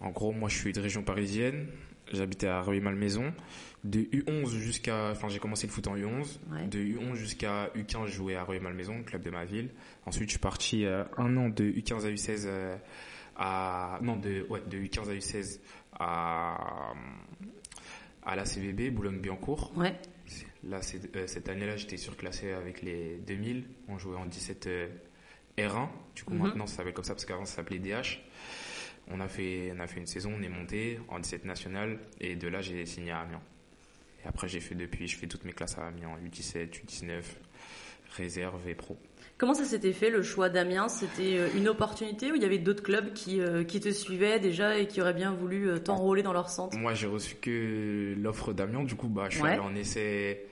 En 0.00 0.10
gros, 0.10 0.32
moi, 0.32 0.48
je 0.48 0.56
suis 0.56 0.72
de 0.72 0.80
région 0.80 1.02
parisienne. 1.02 1.66
J'habitais 2.12 2.46
à 2.46 2.60
Rueil-Malmaison. 2.62 3.32
De 3.84 4.00
U11 4.00 4.48
jusqu'à, 4.58 5.10
enfin, 5.10 5.28
j'ai 5.28 5.38
commencé 5.38 5.66
le 5.66 5.72
foot 5.72 5.86
en 5.86 5.96
U11. 5.96 6.38
De 6.68 6.78
U11 6.78 7.14
jusqu'à 7.14 7.70
U15, 7.76 8.06
je 8.06 8.12
jouais 8.12 8.34
à 8.34 8.44
Rueil-Malmaison, 8.44 9.02
club 9.04 9.22
de 9.22 9.30
ma 9.30 9.44
ville. 9.44 9.70
Ensuite, 10.06 10.28
je 10.28 10.32
suis 10.32 10.40
parti 10.40 10.84
euh, 10.84 11.04
un 11.16 11.36
an 11.36 11.48
de 11.48 11.64
U15 11.64 12.06
à 12.06 12.10
U16 12.10 12.42
euh, 12.46 12.76
à, 13.36 13.98
non, 14.02 14.16
de, 14.16 14.46
ouais, 14.48 14.62
de 14.68 14.78
U15 14.78 15.10
à 15.10 15.14
U16 15.14 15.60
à, 15.98 16.92
à 18.24 18.36
la 18.36 18.44
CVB, 18.44 18.90
Boulogne-Billancourt. 18.90 19.72
Ouais. 19.76 19.94
Là, 20.64 20.80
euh, 21.14 21.26
cette 21.26 21.48
année-là, 21.48 21.76
j'étais 21.76 21.96
surclassé 21.96 22.52
avec 22.52 22.82
les 22.82 23.18
2000. 23.18 23.64
On 23.88 23.98
jouait 23.98 24.16
en 24.16 24.26
17 24.26 24.66
euh, 24.66 24.88
R1. 25.56 25.88
Du 26.14 26.24
coup, 26.24 26.34
mhm. 26.34 26.42
maintenant, 26.42 26.66
ça 26.66 26.78
s'appelle 26.78 26.94
comme 26.94 27.04
ça 27.04 27.14
parce 27.14 27.24
qu'avant, 27.24 27.44
ça 27.44 27.56
s'appelait 27.56 27.78
DH. 27.78 28.20
On 29.10 29.20
a, 29.20 29.28
fait, 29.28 29.72
on 29.74 29.80
a 29.80 29.86
fait 29.86 30.00
une 30.00 30.06
saison, 30.06 30.34
on 30.38 30.42
est 30.42 30.48
monté 30.50 31.00
en 31.08 31.18
17 31.18 31.44
national. 31.44 31.98
Et 32.20 32.36
de 32.36 32.48
là, 32.48 32.60
j'ai 32.60 32.84
signé 32.84 33.10
à 33.10 33.20
Amiens. 33.20 33.40
Et 34.24 34.28
après, 34.28 34.48
j'ai 34.48 34.60
fait 34.60 34.74
depuis, 34.74 35.08
je 35.08 35.16
fais 35.16 35.26
toutes 35.26 35.44
mes 35.44 35.52
classes 35.52 35.78
à 35.78 35.86
Amiens, 35.86 36.18
U17, 36.24 36.84
U19, 36.84 37.22
réserve 38.16 38.68
et 38.68 38.74
pro. 38.74 38.98
Comment 39.38 39.54
ça 39.54 39.64
s'était 39.64 39.92
fait 39.92 40.10
le 40.10 40.22
choix 40.22 40.48
d'Amiens 40.48 40.88
C'était 40.88 41.38
euh, 41.38 41.48
une 41.56 41.68
opportunité 41.68 42.30
ou 42.32 42.34
il 42.34 42.42
y 42.42 42.44
avait 42.44 42.58
d'autres 42.58 42.82
clubs 42.82 43.12
qui, 43.12 43.40
qui 43.66 43.80
te 43.80 43.90
suivaient 43.90 44.40
déjà 44.40 44.76
et 44.78 44.86
qui 44.88 45.00
auraient 45.00 45.14
bien 45.14 45.32
voulu 45.32 45.80
t'enrôler 45.82 46.22
dans 46.22 46.32
leur 46.32 46.50
centre? 46.50 46.76
Moi 46.76 46.94
j'ai 46.94 47.06
reçu 47.06 47.36
que 47.36 48.14
l'offre 48.18 48.52
d'Amiens, 48.52 48.82
du 48.84 48.94
coup 48.96 49.08
bah, 49.08 49.26
je 49.30 49.36
suis 49.38 49.46
allé 49.46 49.60
en 49.60 49.74
essai 49.74 50.46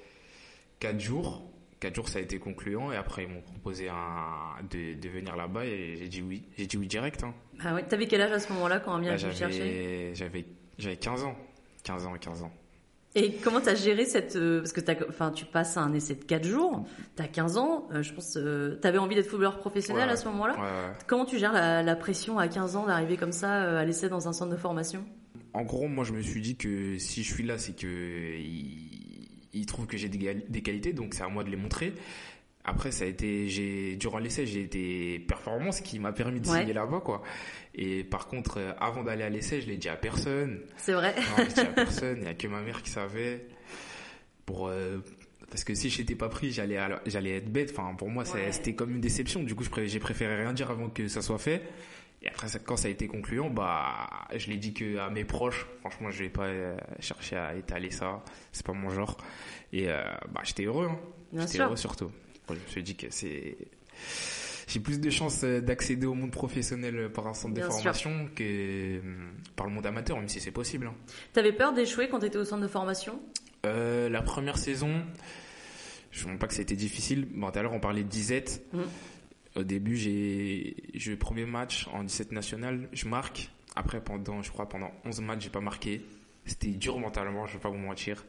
4 0.81 1.01
jours. 1.01 1.43
4 1.81 1.95
jours, 1.95 2.09
ça 2.09 2.19
a 2.19 2.23
été 2.23 2.39
concluant. 2.39 2.91
Et 2.91 2.97
après, 2.97 3.25
ils 3.25 3.29
m'ont 3.29 3.43
proposé 3.43 3.89
un, 3.89 4.63
de, 4.71 4.95
de 4.95 5.09
venir 5.09 5.37
là-bas 5.37 5.65
et 5.67 5.97
j'ai 5.99 6.09
dit 6.09 6.23
oui. 6.23 6.45
J'ai 6.57 6.67
dit 6.67 6.77
oui 6.77 6.87
direct. 6.87 7.23
Hein. 7.23 7.35
Ah 7.63 7.75
ouais. 7.75 7.83
T'avais 7.87 8.07
quel 8.07 8.21
âge 8.23 8.33
à 8.33 8.39
ce 8.39 8.53
moment-là 8.55 8.81
quand 8.81 8.95
Amiens 8.95 9.13
bah, 9.13 9.19
chercher? 9.19 10.13
J'avais, 10.15 10.45
j'avais 10.79 10.97
15 10.97 11.25
ans. 11.25 11.37
15 11.85 12.07
ans, 12.07 12.15
15 12.19 12.43
ans. 12.43 12.53
Et 13.17 13.33
comment 13.33 13.63
t'as 13.63 13.75
géré 13.75 14.05
cette 14.05 14.37
euh, 14.37 14.59
parce 14.61 14.75
que 14.75 15.09
enfin 15.09 15.31
tu 15.31 15.47
passes 15.47 15.79
un 15.79 15.95
essai 15.95 16.15
de 16.15 16.23
4 16.23 16.45
jours, 16.45 16.85
t'as 17.17 17.27
15 17.27 17.57
ans, 17.57 17.89
euh, 17.91 18.03
je 18.03 18.13
pense 18.13 18.37
euh, 18.37 18.77
t'avais 18.77 18.99
envie 18.99 19.15
d'être 19.15 19.31
footballeur 19.31 19.59
professionnel 19.59 20.11
à 20.11 20.17
ce 20.17 20.27
moment-là. 20.27 20.95
Comment 21.07 21.25
tu 21.25 21.39
gères 21.39 21.55
la, 21.55 21.83
la, 21.83 21.97
pression 21.97 22.39
à 22.39 22.47
15 22.47 22.77
ans 22.77 22.87
d'arriver 22.87 23.17
comme 23.17 23.33
ça 23.33 23.79
à 23.79 23.85
l'essai 23.87 24.11
dans 24.11 24.29
un 24.29 24.35
centre 24.35 24.53
de 24.53 24.59
formation? 24.59 25.03
En 25.55 25.63
gros, 25.63 25.89
moi 25.89 26.05
je 26.05 26.13
me 26.13 26.21
suis 26.21 26.43
dit 26.43 26.57
que 26.57 26.99
si 26.99 27.23
je 27.23 27.33
suis 27.33 27.43
là, 27.43 27.57
c'est 27.57 27.75
que 27.75 28.37
il 29.57 29.65
trouve 29.65 29.87
que 29.87 29.97
j'ai 29.97 30.11
des, 30.11 30.63
qualités, 30.63 30.93
donc 30.93 31.15
c'est 31.15 31.23
à 31.23 31.29
moi 31.29 31.43
de 31.43 31.49
les 31.49 31.57
montrer. 31.57 31.95
Après, 32.69 32.91
ça 32.91 33.05
a 33.05 33.07
été, 33.07 33.49
j'ai 33.49 33.97
durant 33.97 34.19
l'essai, 34.19 34.45
j'ai 34.45 34.63
été 34.63 35.21
performant, 35.21 35.71
ce 35.71 35.83
qui 35.83 36.01
m'a 36.01 36.13
permis 36.13 36.41
de 36.41 36.47
signer 36.47 36.73
là-bas, 36.73 37.01
quoi. 37.01 37.23
Et 37.75 38.03
par 38.03 38.27
contre, 38.27 38.59
euh, 38.59 38.73
avant 38.81 39.05
d'aller 39.05 39.23
à 39.23 39.29
l'essai, 39.29 39.61
je 39.61 39.69
l'ai 39.69 39.77
dit 39.77 39.89
à 39.89 39.97
personne. 39.97 40.61
C'est 40.77 40.93
vrai. 40.93 41.15
Non, 41.17 41.23
je 41.39 41.43
l'ai 41.43 41.53
dit 41.53 41.61
à 41.61 41.65
personne. 41.67 42.19
Il 42.23 42.25
y 42.25 42.29
a 42.29 42.35
que 42.35 42.49
ma 42.49 42.63
mère 42.63 42.83
qui 42.83 42.91
savait. 42.91 43.47
Pour 44.47 44.69
euh, 44.69 44.99
parce 45.51 45.63
que 45.63 45.75
si 45.75 45.91
je 45.91 46.01
n'étais 46.01 46.17
pas 46.17 46.29
pris, 46.29 46.51
j'allais 46.51 46.79
j'allais 47.07 47.37
être 47.37 47.51
bête. 47.51 47.73
Enfin, 47.77 47.95
pour 47.95 48.11
moi, 48.11 48.25
c'était 48.25 48.75
comme 48.75 48.91
une 48.91 49.01
déception. 49.01 49.43
Du 49.43 49.55
coup, 49.55 49.65
j'ai 49.85 50.01
préféré 50.01 50.37
rien 50.37 50.53
dire 50.53 50.71
avant 50.71 50.89
que 50.89 51.07
ça 51.09 51.23
soit 51.23 51.39
fait. 51.39 51.63
Et 52.23 52.29
après, 52.29 52.49
quand 52.65 52.77
ça 52.77 52.89
a 52.89 52.91
été 52.91 53.07
concluant, 53.07 53.51
bah, 53.51 54.09
je 54.35 54.51
l'ai 54.51 54.57
dit 54.57 54.75
que 54.75 54.99
à 54.99 55.11
mes 55.11 55.25
proches. 55.25 55.67
Franchement, 55.81 56.11
je 56.11 56.25
vais 56.25 56.31
pas 56.31 56.47
euh, 56.47 56.77
chercher 56.99 57.37
à 57.37 57.55
étaler 57.55 57.91
ça. 57.91 58.23
C'est 58.53 58.67
pas 58.67 58.73
mon 58.73 58.91
genre. 58.91 59.17
Et 59.73 59.89
euh, 59.89 60.03
bah, 60.33 60.41
j'étais 60.43 60.65
heureux. 60.65 60.89
Hein. 60.91 60.99
J'étais 61.33 61.61
heureux 61.61 61.77
surtout. 61.77 62.11
Je 62.49 62.55
me 62.55 62.67
suis 62.69 62.83
dit 62.83 62.97
que 62.97 63.07
c'est 63.11 63.57
j'ai 64.69 64.81
plus 64.81 65.01
de 65.01 65.11
chances 65.11 65.45
euh, 65.45 65.61
d'accéder 65.61 66.07
au 66.07 66.15
monde 66.15 66.33
professionnel 66.33 67.11
par 67.13 67.27
un 67.29 67.35
centre 67.35 67.55
de 67.55 67.63
formation 67.63 68.29
que 68.35 69.01
par 69.55 69.67
le 69.67 69.73
monde 69.73 69.87
amateur, 69.87 70.19
même 70.19 70.29
si 70.29 70.41
c'est 70.41 70.51
possible. 70.51 70.89
Hein. 70.89 70.95
T'avais 71.33 71.53
peur 71.53 71.73
d'échouer 71.73 72.09
quand 72.09 72.19
t'étais 72.19 72.39
au 72.39 72.45
centre 72.45 72.63
de 72.63 72.69
formation? 72.69 73.21
Euh, 73.65 74.09
La 74.09 74.23
première 74.23 74.59
saison, 74.59 75.03
je 76.11 76.27
ne 76.29 76.37
pas 76.37 76.49
que 76.49 76.55
c'était 76.55 76.75
difficile. 76.77 77.29
Bon, 77.33 77.51
tout 77.51 77.59
à 77.59 77.63
l'heure, 77.63 77.73
on 77.75 77.81
parlait 77.81 78.03
de 78.03 78.09
disette. 78.09 78.63
Mmh. 78.73 78.81
Au 79.57 79.63
début, 79.63 79.97
j'ai 79.97 80.77
joué 80.95 81.13
le 81.13 81.19
premier 81.19 81.47
match 81.47 81.89
en 81.93 82.03
17 82.03 82.33
national, 82.33 82.89
je 82.93 83.07
marque. 83.09 83.51
Après, 83.77 84.03
pendant, 84.03 84.43
je 84.43 84.51
crois, 84.51 84.69
pendant 84.69 84.91
11 85.05 85.21
matchs, 85.21 85.45
j'ai 85.45 85.51
pas 85.51 85.61
marqué. 85.61 86.03
C'était 86.45 86.69
dur 86.69 86.99
mentalement, 86.99 87.47
je 87.47 87.55
vais 87.55 87.59
pas 87.61 87.71
vous 87.71 87.79
mentir. 87.79 88.25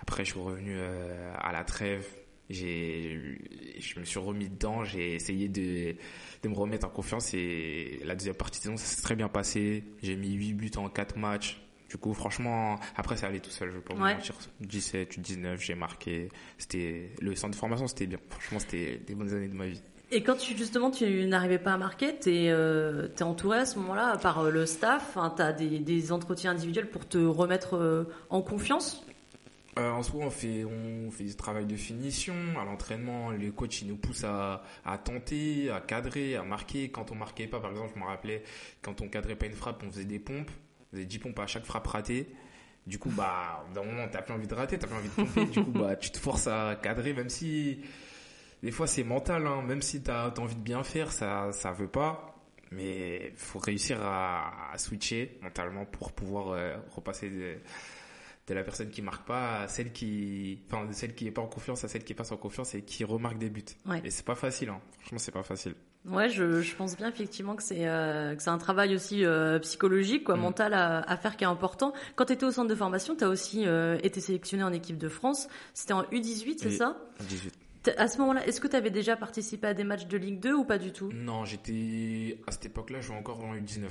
Après, 0.00 0.24
je 0.24 0.30
suis 0.32 0.40
revenu 0.40 0.72
euh, 0.74 1.32
à 1.38 1.52
la 1.52 1.64
trêve. 1.64 2.06
J'ai, 2.48 3.38
je 3.78 4.00
me 4.00 4.04
suis 4.04 4.18
remis 4.18 4.48
dedans. 4.48 4.84
J'ai 4.84 5.14
essayé 5.14 5.48
de, 5.48 5.96
de 6.42 6.48
me 6.48 6.54
remettre 6.54 6.86
en 6.86 6.90
confiance 6.90 7.34
et 7.34 8.00
la 8.04 8.14
deuxième 8.14 8.36
partie 8.36 8.60
de 8.60 8.64
saison, 8.64 8.76
ça 8.76 8.86
s'est 8.86 9.02
très 9.02 9.16
bien 9.16 9.28
passé. 9.28 9.84
J'ai 10.02 10.16
mis 10.16 10.32
8 10.32 10.52
buts 10.54 10.70
en 10.76 10.88
4 10.88 11.16
matchs. 11.16 11.60
Du 11.88 11.98
coup, 11.98 12.14
franchement, 12.14 12.80
après, 12.96 13.16
ça 13.16 13.28
allait 13.28 13.38
tout 13.38 13.50
seul, 13.50 13.70
je 13.70 13.76
vais 13.76 13.82
pas 13.82 13.94
vous 13.94 14.00
mentir. 14.00 14.34
17, 14.60 15.20
19, 15.20 15.60
j'ai 15.60 15.76
marqué. 15.76 16.28
C'était, 16.58 17.12
le 17.20 17.34
centre 17.36 17.52
de 17.52 17.56
formation, 17.56 17.86
c'était 17.86 18.06
bien. 18.06 18.18
Franchement, 18.28 18.58
c'était 18.58 19.00
des 19.06 19.14
bonnes 19.14 19.32
années 19.32 19.48
de 19.48 19.54
ma 19.54 19.66
vie. 19.66 19.82
Et 20.12 20.22
quand 20.22 20.36
tu, 20.36 20.56
justement 20.56 20.92
tu 20.92 21.26
n'arrivais 21.26 21.58
pas 21.58 21.72
à 21.72 21.78
marquer, 21.78 22.16
tu 22.16 22.30
es, 22.32 22.50
euh, 22.50 23.08
entouré 23.20 23.58
à 23.58 23.66
ce 23.66 23.78
moment-là 23.80 24.16
par 24.18 24.38
euh, 24.38 24.50
le 24.50 24.64
staff, 24.64 25.18
tu 25.36 25.42
as 25.42 25.52
des, 25.52 25.80
des, 25.80 26.12
entretiens 26.12 26.52
individuels 26.52 26.88
pour 26.88 27.08
te 27.08 27.18
remettre 27.18 27.76
euh, 27.76 28.04
en 28.30 28.40
confiance? 28.40 29.04
En 29.76 30.02
soi, 30.02 30.24
on 30.24 30.30
fait, 30.30 30.64
on 30.64 31.10
fait 31.10 31.24
du 31.24 31.36
travail 31.36 31.66
de 31.66 31.76
finition. 31.76 32.34
À 32.58 32.64
l'entraînement, 32.64 33.30
les 33.30 33.50
coachs 33.50 33.82
nous 33.84 33.96
poussent 33.96 34.24
à, 34.24 34.62
tenter, 35.04 35.70
à 35.70 35.80
cadrer, 35.80 36.36
à 36.36 36.42
marquer. 36.42 36.90
Quand 36.90 37.12
on 37.12 37.14
marquait 37.14 37.46
pas, 37.46 37.60
par 37.60 37.72
exemple, 37.72 37.92
je 37.94 38.00
me 38.00 38.06
rappelais, 38.06 38.42
quand 38.80 39.02
on 39.02 39.08
cadrait 39.08 39.36
pas 39.36 39.46
une 39.46 39.52
frappe, 39.52 39.82
on 39.86 39.90
faisait 39.90 40.06
des 40.06 40.18
pompes. 40.18 40.50
On 40.80 40.96
faisait 40.96 41.04
10 41.04 41.18
pompes 41.18 41.38
à 41.38 41.46
chaque 41.46 41.64
frappe 41.64 41.86
ratée. 41.86 42.26
Du 42.86 42.98
coup, 42.98 43.10
bah, 43.10 43.66
d'un 43.74 43.82
moment, 43.82 44.06
t'as 44.10 44.22
plus 44.22 44.32
envie 44.32 44.46
de 44.46 44.54
rater, 44.54 44.78
t'as 44.78 44.86
plus 44.86 44.96
envie 44.96 45.08
de 45.08 45.14
pomper. 45.14 45.44
du 45.44 45.62
coup, 45.62 45.72
bah, 45.72 45.96
tu 45.96 46.10
te 46.10 46.18
forces 46.18 46.46
à 46.46 46.78
cadrer, 46.80 47.12
même 47.12 47.28
si 47.28 47.80
des 48.62 48.70
fois 48.70 48.86
c'est 48.86 49.04
mental, 49.04 49.46
hein. 49.46 49.62
même 49.62 49.82
si 49.82 50.02
tu 50.02 50.10
as, 50.10 50.32
envie 50.38 50.54
de 50.54 50.60
bien 50.60 50.82
faire, 50.84 51.12
ça 51.12 51.50
ça 51.52 51.72
veut 51.72 51.88
pas. 51.88 52.34
Mais 52.70 53.32
faut 53.36 53.58
réussir 53.58 53.98
à, 54.02 54.72
switcher 54.76 55.38
mentalement 55.42 55.84
pour 55.84 56.12
pouvoir 56.12 56.50
euh, 56.50 56.76
repasser 56.94 57.30
de, 58.46 58.54
la 58.54 58.62
personne 58.62 58.90
qui 58.90 59.02
marque 59.02 59.26
pas 59.26 59.60
à 59.62 59.68
celle 59.68 59.92
qui, 59.92 60.60
enfin 60.66 60.84
de 60.86 60.92
celle 60.92 61.14
qui 61.14 61.26
est 61.26 61.30
pas 61.30 61.42
en 61.42 61.46
confiance 61.46 61.84
à 61.84 61.88
celle 61.88 62.04
qui 62.04 62.14
passe 62.14 62.32
en 62.32 62.36
confiance 62.36 62.74
et 62.74 62.82
qui 62.82 63.04
remarque 63.04 63.38
des 63.38 63.50
buts. 63.50 63.64
Et 64.04 64.10
c'est 64.10 64.24
pas 64.24 64.34
facile, 64.34 64.70
hein. 64.70 64.80
franchement 64.98 65.18
c'est 65.18 65.32
pas 65.32 65.42
facile. 65.42 65.74
Ouais, 66.04 66.28
je, 66.28 66.60
je, 66.60 66.76
pense 66.76 66.96
bien 66.96 67.08
effectivement 67.08 67.56
que 67.56 67.64
c'est 67.64 67.88
euh, 67.88 68.36
que 68.36 68.42
c'est 68.42 68.50
un 68.50 68.58
travail 68.58 68.94
aussi 68.94 69.24
euh, 69.24 69.58
psychologique, 69.58 70.22
quoi, 70.22 70.36
mm. 70.36 70.40
mental 70.40 70.74
à, 70.74 71.00
à, 71.00 71.16
faire 71.16 71.36
qui 71.36 71.42
est 71.42 71.48
important. 71.48 71.92
Quand 72.14 72.26
tu 72.26 72.32
étais 72.32 72.46
au 72.46 72.52
centre 72.52 72.68
de 72.68 72.76
formation, 72.76 73.16
tu 73.16 73.24
as 73.24 73.28
aussi 73.28 73.64
été 74.02 74.20
sélectionné 74.20 74.62
en 74.62 74.72
équipe 74.72 74.98
de 74.98 75.08
France. 75.08 75.48
C'était 75.74 75.94
en 75.94 76.04
U18, 76.04 76.58
c'est 76.58 76.70
ça? 76.70 76.96
U18. 77.22 77.50
À 77.96 78.08
ce 78.08 78.18
moment-là, 78.18 78.46
est-ce 78.46 78.60
que 78.60 78.68
tu 78.68 78.76
avais 78.76 78.90
déjà 78.90 79.16
participé 79.16 79.68
à 79.68 79.74
des 79.74 79.84
matchs 79.84 80.06
de 80.06 80.16
Ligue 80.16 80.40
2 80.40 80.54
ou 80.54 80.64
pas 80.64 80.78
du 80.78 80.92
tout? 80.92 81.10
Non, 81.12 81.44
j'étais 81.44 82.38
à 82.46 82.52
cette 82.52 82.66
époque-là, 82.66 83.00
je 83.00 83.08
jouais 83.08 83.16
encore 83.16 83.42
en 83.44 83.54
U19. 83.54 83.88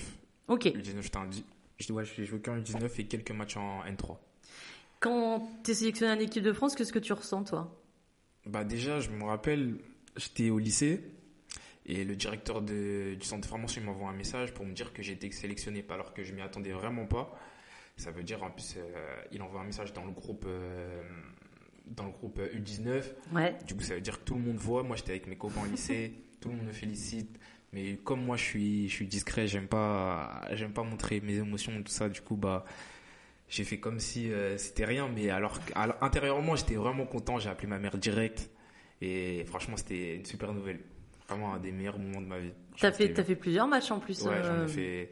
Ok. 0.47 0.65
U19, 0.65 1.01
j'étais 1.01 1.17
un... 1.17 1.29
Je 1.77 1.93
ouais, 1.93 2.03
j'ai 2.05 2.25
joué 2.25 2.39
qu'en 2.39 2.57
U19 2.57 2.89
et 3.00 3.05
quelques 3.05 3.31
matchs 3.31 3.57
en 3.57 3.83
N3. 3.83 4.17
Quand 5.05 5.47
tu 5.63 5.69
es 5.69 5.74
sélectionné 5.75 6.13
en 6.13 6.19
équipe 6.19 6.41
de 6.41 6.51
France, 6.51 6.75
qu'est-ce 6.75 6.91
que 6.91 6.97
tu 6.97 7.13
ressens 7.13 7.43
toi? 7.43 7.79
Bah 8.47 8.63
déjà, 8.63 9.00
je 9.00 9.12
me 9.12 9.24
rappelle, 9.24 9.77
j'étais 10.17 10.50
au 10.50 10.57
lycée 10.57 11.00
et 11.85 12.03
le 12.03 12.15
directeur 12.15 12.63
de, 12.63 13.13
du 13.13 13.24
centre 13.24 13.41
de 13.41 13.45
formation 13.45 13.83
m'envoie 13.83 14.09
un 14.09 14.15
message 14.15 14.51
pour 14.51 14.65
me 14.65 14.74
dire 14.74 14.93
que 14.93 15.03
j'ai 15.03 15.13
été 15.13 15.29
sélectionné, 15.29 15.85
alors 15.89 16.12
que 16.12 16.24
je 16.24 16.33
m'y 16.33 16.41
attendais 16.41 16.71
vraiment 16.71 17.05
pas. 17.05 17.38
Ça 17.97 18.09
veut 18.09 18.24
dire, 18.24 18.41
en 18.41 18.50
plus, 18.50 18.77
euh, 18.77 19.15
il 19.31 19.43
envoie 19.43 19.62
un 19.62 19.65
message 19.65 19.93
dans 19.93 20.05
le 20.05 20.12
groupe, 20.12 20.45
euh, 20.47 21.03
dans 21.85 22.05
le 22.05 22.12
groupe 22.12 22.39
U19. 22.39 23.03
Ouais. 23.31 23.55
Du 23.67 23.75
coup, 23.75 23.83
ça 23.83 23.93
veut 23.93 24.01
dire 24.01 24.17
que 24.17 24.25
tout 24.25 24.33
le 24.33 24.41
monde 24.41 24.57
voit. 24.57 24.81
Moi, 24.81 24.95
j'étais 24.95 25.12
avec 25.12 25.27
mes 25.27 25.35
copains 25.35 25.62
au 25.62 25.69
lycée, 25.69 26.15
tout 26.41 26.50
le 26.50 26.55
monde 26.55 26.65
me 26.65 26.74
félicite. 26.74 27.38
Mais 27.74 27.97
comme 27.97 28.25
moi, 28.25 28.38
je 28.38 28.43
suis, 28.43 28.89
je 28.89 28.93
suis 28.95 29.05
discret, 29.05 29.45
j'aime 29.45 29.67
pas, 29.67 30.47
j'aime 30.53 30.74
pas 30.74 30.81
montrer 30.81 31.21
mes 31.21 31.35
émotions, 31.35 31.74
tout 31.83 31.91
ça. 31.91 32.09
Du 32.09 32.21
coup, 32.21 32.38
bah, 32.38 32.65
j'ai 33.47 33.63
fait 33.63 33.79
comme 33.79 33.99
si 33.99 34.31
euh, 34.31 34.57
c'était 34.57 34.85
rien. 34.85 35.07
Mais 35.07 35.29
alors, 35.29 35.59
alors 35.75 35.97
intérieurement, 36.01 36.55
j'étais 36.55 36.75
vraiment 36.75 37.05
content. 37.05 37.39
J'ai 37.39 37.49
appelé 37.49 37.67
ma 37.67 37.79
mère 37.79 37.97
direct. 37.97 38.49
Et 39.01 39.43
franchement, 39.45 39.77
c'était 39.77 40.15
une 40.15 40.25
super 40.25 40.53
nouvelle. 40.53 40.79
Vraiment 41.27 41.53
un 41.53 41.59
des 41.59 41.71
meilleurs 41.71 41.99
moments 41.99 42.21
de 42.21 42.27
ma 42.27 42.39
vie. 42.39 42.53
T'as 42.79 42.91
fait, 42.91 43.17
as 43.17 43.23
fait 43.23 43.35
plusieurs 43.35 43.67
matchs 43.67 43.91
en 43.91 43.99
plus. 43.99 44.21
Ouais, 44.23 44.43
j'en 44.43 44.63
ai 44.63 44.67
fait, 44.67 45.11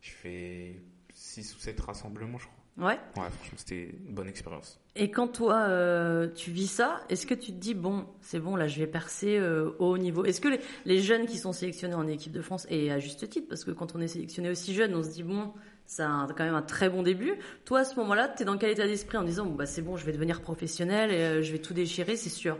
j'ai 0.00 0.10
fait 0.10 0.82
6 1.12 1.56
ou 1.56 1.58
7 1.58 1.80
rassemblements, 1.80 2.38
je 2.38 2.46
crois. 2.46 2.56
Ouais. 2.78 2.98
Ouais, 3.16 3.28
franchement, 3.30 3.56
c'était 3.56 3.90
une 4.06 4.14
bonne 4.14 4.28
expérience. 4.28 4.80
Et 4.96 5.10
quand 5.10 5.28
toi, 5.28 5.66
euh, 5.68 6.28
tu 6.34 6.50
vis 6.50 6.66
ça, 6.66 7.02
est-ce 7.10 7.26
que 7.26 7.34
tu 7.34 7.52
te 7.52 7.58
dis, 7.58 7.74
bon, 7.74 8.06
c'est 8.22 8.40
bon, 8.40 8.56
là, 8.56 8.68
je 8.68 8.78
vais 8.78 8.86
percer 8.86 9.36
euh, 9.36 9.72
au 9.78 9.92
haut 9.92 9.98
niveau? 9.98 10.24
Est-ce 10.24 10.40
que 10.40 10.48
les, 10.48 10.60
les, 10.86 11.00
jeunes 11.00 11.26
qui 11.26 11.36
sont 11.36 11.52
sélectionnés 11.52 11.94
en 11.94 12.06
équipe 12.06 12.32
de 12.32 12.40
France, 12.40 12.66
et 12.70 12.90
à 12.90 12.98
juste 12.98 13.28
titre, 13.28 13.48
parce 13.48 13.64
que 13.64 13.70
quand 13.70 13.94
on 13.94 14.00
est 14.00 14.08
sélectionné 14.08 14.48
aussi 14.48 14.72
jeune, 14.72 14.94
on 14.94 15.02
se 15.02 15.10
dit, 15.10 15.22
bon, 15.22 15.52
c'est 15.90 16.04
quand 16.04 16.44
même 16.44 16.54
un 16.54 16.62
très 16.62 16.88
bon 16.88 17.02
début. 17.02 17.34
Toi, 17.64 17.80
à 17.80 17.84
ce 17.84 17.96
moment-là, 17.96 18.28
tu 18.28 18.42
es 18.42 18.44
dans 18.44 18.56
quel 18.56 18.70
état 18.70 18.86
d'esprit 18.86 19.18
en 19.18 19.24
disant, 19.24 19.44
bon, 19.44 19.56
bah, 19.56 19.66
c'est 19.66 19.82
bon, 19.82 19.96
je 19.96 20.06
vais 20.06 20.12
devenir 20.12 20.40
professionnel 20.40 21.10
et 21.10 21.14
euh, 21.16 21.42
je 21.42 21.50
vais 21.50 21.58
tout 21.58 21.74
déchirer, 21.74 22.14
c'est 22.16 22.30
sûr? 22.30 22.56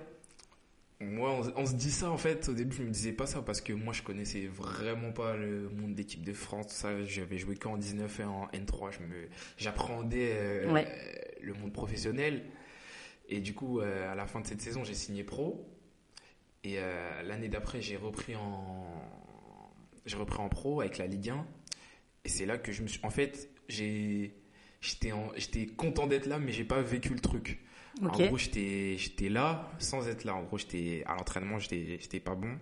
Moi, 0.98 1.30
on, 1.30 1.62
on, 1.62 1.64
se 1.64 1.74
dit 1.74 1.92
ça 1.92 2.10
en 2.10 2.18
fait. 2.18 2.48
Au 2.48 2.54
début, 2.54 2.74
je 2.76 2.82
me 2.82 2.90
disais 2.90 3.12
pas 3.12 3.26
ça 3.26 3.40
parce 3.40 3.60
que 3.60 3.72
moi, 3.72 3.92
je 3.92 4.02
connaissais 4.02 4.48
vraiment 4.48 5.12
pas 5.12 5.36
le 5.36 5.68
monde 5.68 5.94
d'équipe 5.94 6.24
de 6.24 6.32
France. 6.32 6.70
Ça, 6.70 7.04
j'avais 7.04 7.38
joué 7.38 7.54
qu'en 7.54 7.76
19 7.76 8.18
et 8.18 8.24
en 8.24 8.46
N3. 8.48 8.90
Je 8.90 8.98
me, 8.98 9.28
j'appréhendais 9.56 10.32
euh, 10.32 10.72
ouais. 10.72 10.88
le 11.40 11.54
monde 11.54 11.72
professionnel. 11.72 12.42
Et 13.28 13.40
du 13.40 13.54
coup, 13.54 13.78
euh, 13.80 14.10
à 14.10 14.16
la 14.16 14.26
fin 14.26 14.40
de 14.40 14.46
cette 14.46 14.60
saison, 14.60 14.82
j'ai 14.82 14.94
signé 14.94 15.22
pro. 15.22 15.64
Et 16.64 16.78
l'année 17.24 17.48
d'après, 17.48 17.80
j'ai 17.80 17.96
repris 17.96 18.36
en, 18.36 18.84
j'ai 20.04 20.16
repris 20.16 20.40
en 20.40 20.48
pro 20.48 20.80
avec 20.80 20.98
la 20.98 21.06
Ligue 21.06 21.30
1. 21.30 21.46
Et 22.24 22.28
c'est 22.28 22.46
là 22.46 22.58
que 22.58 22.72
je 22.72 22.82
me 22.82 22.88
suis, 22.88 23.00
en 23.02 23.10
fait, 23.10 23.50
j'ai, 23.68 24.34
j'étais, 24.80 25.12
j'étais 25.36 25.66
content 25.66 26.06
d'être 26.06 26.26
là, 26.26 26.38
mais 26.38 26.52
j'ai 26.52 26.64
pas 26.64 26.82
vécu 26.82 27.14
le 27.14 27.20
truc. 27.20 27.60
Okay. 28.02 28.24
En 28.24 28.26
gros, 28.28 28.38
j'étais, 28.38 28.96
j'étais 28.98 29.28
là 29.28 29.70
sans 29.78 30.08
être 30.08 30.24
là. 30.24 30.34
En 30.34 30.42
gros, 30.42 30.58
j'étais 30.58 31.02
à 31.06 31.14
l'entraînement, 31.16 31.58
j'étais, 31.58 31.98
j'étais 32.00 32.20
pas 32.20 32.34
bon. 32.34 32.58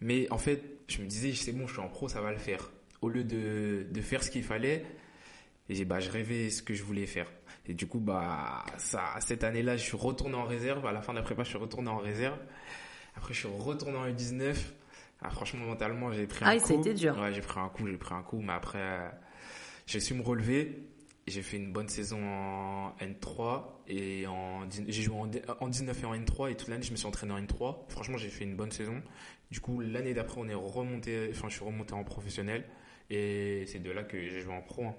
Mais 0.00 0.30
en 0.30 0.38
fait, 0.38 0.62
je 0.88 1.02
me 1.02 1.06
disais, 1.06 1.34
c'est 1.34 1.52
bon, 1.52 1.66
je 1.66 1.72
suis 1.72 1.82
en 1.82 1.88
pro, 1.88 2.08
ça 2.08 2.20
va 2.20 2.30
le 2.30 2.38
faire. 2.38 2.70
Au 3.00 3.08
lieu 3.08 3.24
de, 3.24 3.86
de 3.90 4.00
faire 4.00 4.22
ce 4.22 4.30
qu'il 4.30 4.42
fallait, 4.42 4.84
et 5.68 5.84
bah, 5.84 6.00
je 6.00 6.10
rêvais 6.10 6.50
ce 6.50 6.62
que 6.62 6.74
je 6.74 6.82
voulais 6.82 7.06
faire. 7.06 7.30
Et 7.66 7.74
du 7.74 7.86
coup, 7.86 8.00
bah, 8.00 8.64
ça, 8.78 9.02
cette 9.20 9.44
année-là, 9.44 9.76
je 9.76 9.82
suis 9.82 9.96
retourné 9.96 10.34
en 10.34 10.44
réserve. 10.44 10.86
À 10.86 10.92
la 10.92 11.02
fin 11.02 11.12
de 11.12 11.18
la 11.18 11.22
prépa, 11.22 11.42
je 11.42 11.50
suis 11.50 11.58
retourné 11.58 11.90
en 11.90 11.98
réserve. 11.98 12.38
Après, 13.14 13.34
je 13.34 13.40
suis 13.40 13.48
retourné 13.48 13.98
en 13.98 14.08
U19. 14.08 14.54
Ah, 15.20 15.30
franchement, 15.30 15.66
mentalement, 15.66 16.12
j'ai 16.12 16.26
pris 16.26 16.44
un 16.44 16.48
ah, 16.48 16.56
coup. 16.56 16.62
Ah, 16.64 16.66
c'était 16.66 16.94
dur. 16.94 17.18
Ouais, 17.18 17.32
j'ai 17.32 17.40
pris 17.40 17.60
un 17.60 17.68
coup, 17.68 17.86
j'ai 17.86 17.96
pris 17.96 18.14
un 18.14 18.22
coup. 18.22 18.40
Mais 18.40 18.52
après, 18.52 18.78
euh, 18.78 19.08
j'ai 19.86 20.00
su 20.00 20.14
me 20.14 20.22
relever 20.22 20.88
j'ai 21.28 21.42
fait 21.42 21.56
une 21.56 21.72
bonne 21.72 21.88
saison 21.88 22.20
en 22.24 22.94
N3 23.00 23.62
et 23.88 24.26
en 24.26 24.68
j'ai 24.70 25.02
joué 25.02 25.14
en, 25.16 25.30
en, 25.60 25.68
19 25.68 26.02
et 26.02 26.06
en 26.06 26.14
N3 26.14 26.50
et 26.50 26.56
toute 26.56 26.68
l'année 26.68 26.82
je 26.82 26.90
me 26.90 26.96
suis 26.96 27.06
entraîné 27.06 27.32
en 27.32 27.40
N3. 27.40 27.76
Franchement, 27.88 28.16
j'ai 28.16 28.28
fait 28.28 28.44
une 28.44 28.56
bonne 28.56 28.70
saison. 28.70 29.02
Du 29.50 29.60
coup, 29.60 29.80
l'année 29.80 30.14
d'après, 30.14 30.40
on 30.40 30.48
est 30.48 30.54
remonté 30.54 31.28
enfin 31.30 31.48
je 31.48 31.54
suis 31.54 31.64
remonté 31.64 31.94
en 31.94 32.04
professionnel 32.04 32.64
et 33.10 33.64
c'est 33.66 33.78
de 33.78 33.90
là 33.90 34.02
que 34.02 34.20
j'ai 34.20 34.40
joué 34.40 34.54
en 34.54 34.62
pro. 34.62 34.86
Hein. 34.86 34.94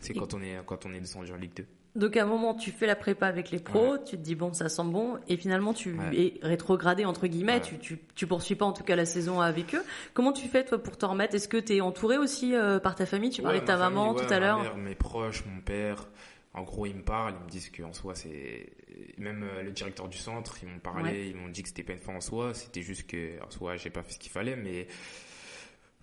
C'est 0.00 0.14
quand 0.14 0.34
on 0.34 0.42
est 0.42 0.58
quand 0.66 0.86
on 0.86 0.92
est 0.92 1.00
descendu 1.00 1.32
en 1.32 1.36
Ligue 1.36 1.54
2. 1.54 1.66
Donc 1.96 2.16
à 2.16 2.22
un 2.22 2.26
moment, 2.26 2.54
tu 2.54 2.70
fais 2.70 2.86
la 2.86 2.94
prépa 2.94 3.26
avec 3.26 3.50
les 3.50 3.58
pros, 3.58 3.92
Ouais. 3.94 3.98
tu 4.04 4.16
te 4.16 4.22
dis 4.22 4.36
bon, 4.36 4.52
ça 4.52 4.68
sent 4.68 4.84
bon, 4.84 5.18
et 5.28 5.36
finalement 5.36 5.74
tu 5.74 5.92
Ouais. 5.98 6.16
es 6.16 6.34
rétrogradé 6.46 7.04
entre 7.04 7.26
guillemets, 7.26 7.54
Ouais. 7.54 7.60
tu, 7.60 7.78
tu, 7.78 7.98
tu 8.14 8.26
poursuis 8.28 8.54
pas 8.54 8.64
en 8.64 8.72
tout 8.72 8.84
cas 8.84 8.94
la 8.94 9.04
saison 9.06 9.40
avec 9.40 9.74
eux. 9.74 9.82
Comment 10.14 10.32
tu 10.32 10.46
fais 10.46 10.64
toi 10.64 10.80
pour 10.80 10.96
t'en 10.96 11.08
remettre? 11.10 11.34
Est-ce 11.34 11.48
que 11.48 11.56
tu 11.56 11.74
es 11.76 11.80
entouré 11.80 12.16
aussi 12.16 12.54
euh, 12.54 12.78
par 12.78 12.94
ta 12.94 13.06
famille? 13.06 13.30
Tu 13.30 13.42
parlais 13.42 13.60
de 13.60 13.64
ta 13.64 13.76
ma 13.76 13.90
maman 13.90 14.14
tout 14.14 14.22
à 14.24 14.28
ma 14.30 14.38
l'heure. 14.38 14.76
mes 14.76 14.94
proches, 14.94 15.44
mon 15.46 15.60
père. 15.60 16.08
En 16.54 16.62
gros, 16.62 16.84
ils 16.86 16.96
me 16.96 17.02
parlent, 17.02 17.34
ils 17.40 17.44
me 17.44 17.50
disent 17.50 17.70
qu'en 17.70 17.92
soi, 17.92 18.14
c'est 18.16 18.66
même 19.18 19.44
euh, 19.44 19.62
le 19.62 19.70
directeur 19.70 20.08
du 20.08 20.18
centre, 20.18 20.56
ils 20.62 20.68
m'ont 20.68 20.80
parlé, 20.80 21.28
ils 21.28 21.36
m'ont 21.36 21.48
dit 21.48 21.62
que 21.62 21.68
c'était 21.68 21.84
pas 21.84 21.92
une 21.92 22.00
fin 22.00 22.14
en 22.14 22.20
soi, 22.20 22.54
c'était 22.54 22.82
juste 22.82 23.06
que 23.08 23.40
en 23.44 23.50
soi, 23.50 23.76
j'ai 23.76 23.90
pas 23.90 24.02
fait 24.02 24.12
ce 24.14 24.18
qu'il 24.18 24.32
fallait, 24.32 24.56
mais 24.56 24.88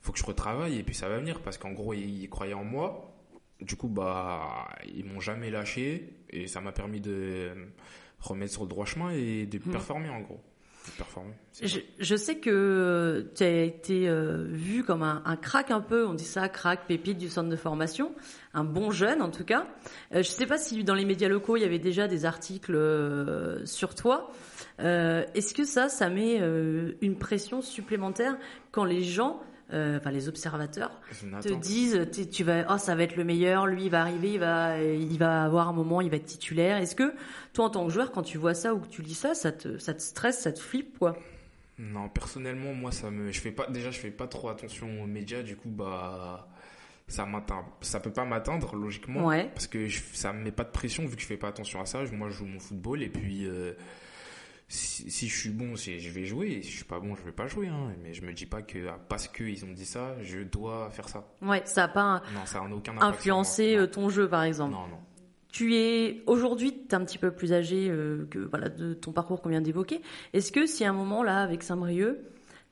faut 0.02 0.14
que 0.14 0.20
je 0.20 0.26
retravaille 0.26 0.80
et 0.80 0.84
puis 0.84 0.96
ça 0.96 1.10
va 1.10 1.18
venir 1.18 1.42
parce 1.42 1.58
qu'en 1.58 1.72
gros, 1.72 1.94
ils, 1.94 2.24
ils 2.24 2.30
croyaient 2.30 2.54
en 2.54 2.64
moi. 2.64 3.14
Du 3.62 3.76
coup, 3.76 3.88
bah, 3.88 4.68
ils 4.94 5.04
m'ont 5.06 5.20
jamais 5.20 5.50
lâché 5.50 6.14
et 6.30 6.48
ça 6.48 6.62
m'a 6.62 6.72
permis 6.72 7.02
de 7.02 7.52
me 7.56 7.66
remettre 8.20 8.54
sur 8.54 8.64
le 8.64 8.70
droit 8.70 8.86
chemin 8.86 9.10
et 9.12 9.46
de 9.46 9.58
Hmm. 9.58 9.72
performer 9.72 10.10
en 10.10 10.22
gros. 10.22 10.40
De 10.86 10.92
performer. 10.92 11.34
Je, 12.00 12.16
sais 12.16 12.38
que 12.38 13.30
tu 13.36 13.44
as 13.44 13.64
été 13.64 14.08
euh, 14.08 14.46
vu 14.50 14.86
comme 14.86 15.04
un, 15.04 15.22
un 15.26 15.36
crack 15.36 15.70
un 15.70 15.82
peu, 15.82 16.06
on 16.08 16.14
dit 16.14 16.24
ça, 16.24 16.48
crack, 16.48 16.88
pépite 16.88 17.18
du 17.18 17.28
centre 17.28 17.50
de 17.50 17.56
formation, 17.58 18.14
un 18.54 18.64
bon 18.64 18.90
jeune 18.92 19.22
en 19.22 19.30
tout 19.30 19.44
cas. 19.44 19.68
Euh, 20.14 20.20
je 20.24 20.30
sais 20.30 20.46
pas 20.46 20.58
si 20.58 20.82
dans 20.86 20.94
les 20.96 21.04
médias 21.04 21.28
locaux 21.28 21.58
il 21.58 21.62
y 21.62 21.66
avait 21.66 21.78
déjà 21.80 22.08
des 22.08 22.24
articles 22.24 22.74
euh, 22.76 23.66
sur 23.66 23.96
toi. 23.96 24.32
Euh, 24.80 25.26
Est-ce 25.34 25.54
que 25.54 25.66
ça, 25.66 25.90
ça 25.90 26.10
met 26.10 26.38
euh, 26.40 26.94
une 27.02 27.18
pression 27.18 27.62
supplémentaire 27.62 28.38
quand 28.72 28.86
les 28.86 29.04
gens, 29.04 29.42
euh, 29.74 29.98
enfin 29.98 30.12
les 30.12 30.30
observateurs, 30.30 30.92
te 31.42 31.54
disent, 31.54 32.08
tu 32.12 32.28
tu 32.28 32.44
vas, 32.44 32.66
oh 32.74 32.78
ça 32.78 32.96
va 32.96 33.04
être 33.04 33.16
le 33.16 33.24
meilleur, 33.24 33.68
lui 33.68 33.86
il 33.86 33.90
va 33.90 34.02
arriver, 34.02 34.34
il 34.34 34.40
va, 34.40 34.82
il 34.82 35.18
va 35.18 35.44
avoir 35.44 35.68
un 35.68 35.74
moment, 35.74 36.02
il 36.02 36.10
va 36.10 36.18
être 36.18 36.26
titulaire. 36.26 36.78
Est-ce 36.78 36.96
que 36.96 37.14
toi 37.54 37.66
en 37.66 37.70
tant 37.70 37.86
que 37.86 37.92
joueur, 37.92 38.12
quand 38.12 38.24
tu 38.24 38.38
vois 38.38 38.54
ça 38.54 38.74
ou 38.74 38.80
que 38.80 38.88
tu 38.88 39.02
lis 39.02 39.14
ça, 39.14 39.34
ça 39.36 39.52
te, 39.52 39.78
ça 39.78 39.94
te 39.94 40.02
stresse, 40.02 40.40
ça 40.40 40.52
te 40.52 40.60
flippe 40.60 40.98
quoi? 40.98 41.18
Non, 41.80 42.10
personnellement, 42.10 42.74
moi, 42.74 42.92
ça 42.92 43.12
me, 43.12 43.32
je 43.32 43.40
fais 43.40 43.52
pas, 43.52 43.68
déjà, 43.68 43.92
je 43.92 44.00
fais 44.00 44.10
pas 44.10 44.26
trop 44.26 44.50
attention 44.50 45.04
aux 45.04 45.06
médias, 45.06 45.44
du 45.44 45.56
coup, 45.56 45.70
bah, 45.70 46.48
ça 47.08 47.28
m'atteint, 47.28 47.64
ça 47.82 48.00
peut 48.00 48.12
pas 48.12 48.26
m'atteindre, 48.26 48.76
logiquement. 48.76 49.28
Ouais. 49.28 49.52
Parce 49.54 49.68
que 49.68 49.88
je, 49.88 50.02
ça 50.14 50.34
me 50.34 50.44
met 50.44 50.52
pas 50.52 50.64
de 50.64 50.72
pression, 50.72 51.06
vu 51.06 51.16
que 51.16 51.22
je 51.22 51.28
fais 51.28 51.38
pas 51.38 51.50
attention 51.50 51.80
à 51.80 51.86
ça. 51.86 52.04
Moi, 52.12 52.30
je 52.30 52.38
joue 52.38 52.46
mon 52.46 52.60
football, 52.60 53.04
et 53.04 53.10
puis, 53.10 53.46
euh, 53.46 53.74
si, 54.70 55.10
si 55.10 55.28
je 55.30 55.38
suis 55.38 55.50
bon, 55.50 55.76
je 55.76 56.10
vais 56.10 56.26
jouer, 56.26 56.48
et 56.48 56.62
si 56.62 56.72
je 56.72 56.76
suis 56.78 56.86
pas 56.86 57.00
bon, 57.00 57.16
je 57.16 57.24
vais 57.24 57.32
pas 57.32 57.48
jouer, 57.48 57.68
hein. 57.68 57.94
Mais 58.04 58.14
je 58.14 58.22
me 58.24 58.34
dis 58.34 58.46
pas 58.46 58.62
que, 58.62 58.88
ah, 58.88 59.00
parce 59.08 59.28
que 59.28 59.44
ils 59.44 59.64
ont 59.64 59.72
dit 59.72 59.86
ça, 59.86 60.16
je 60.22 60.40
dois 60.40 60.90
faire 60.92 61.08
ça. 61.08 61.26
Ouais, 61.42 61.62
ça 61.66 61.86
a 61.86 61.88
pas 61.88 62.22
Non, 62.34 62.46
ça 62.46 62.60
a 62.60 62.70
aucun 62.70 62.98
influencé 63.00 63.78
euh, 63.78 63.88
ton 63.88 64.10
jeu 64.10 64.28
par 64.28 64.44
exemple. 64.44 64.74
Non, 64.74 64.88
non. 64.88 65.00
Tu 65.50 65.76
es 65.76 66.22
aujourd'hui, 66.28 66.74
tu 66.74 66.90
es 66.92 66.96
un 66.96 67.06
petit 67.06 67.18
peu 67.18 67.32
plus 67.32 67.54
âgé 67.54 67.88
euh, 67.90 68.28
que 68.30 68.40
voilà 68.40 68.68
de 68.68 68.94
ton 68.94 69.14
parcours 69.14 69.42
qu'on 69.42 69.50
vient 69.50 69.62
d'évoquer. 69.62 70.02
Est-ce 70.34 70.52
que 70.52 70.66
si 70.66 70.84
à 70.84 70.90
un 70.90 70.94
moment 70.94 71.24
là 71.24 71.42
avec 71.42 71.64
Saint-Brieuc, 71.64 72.20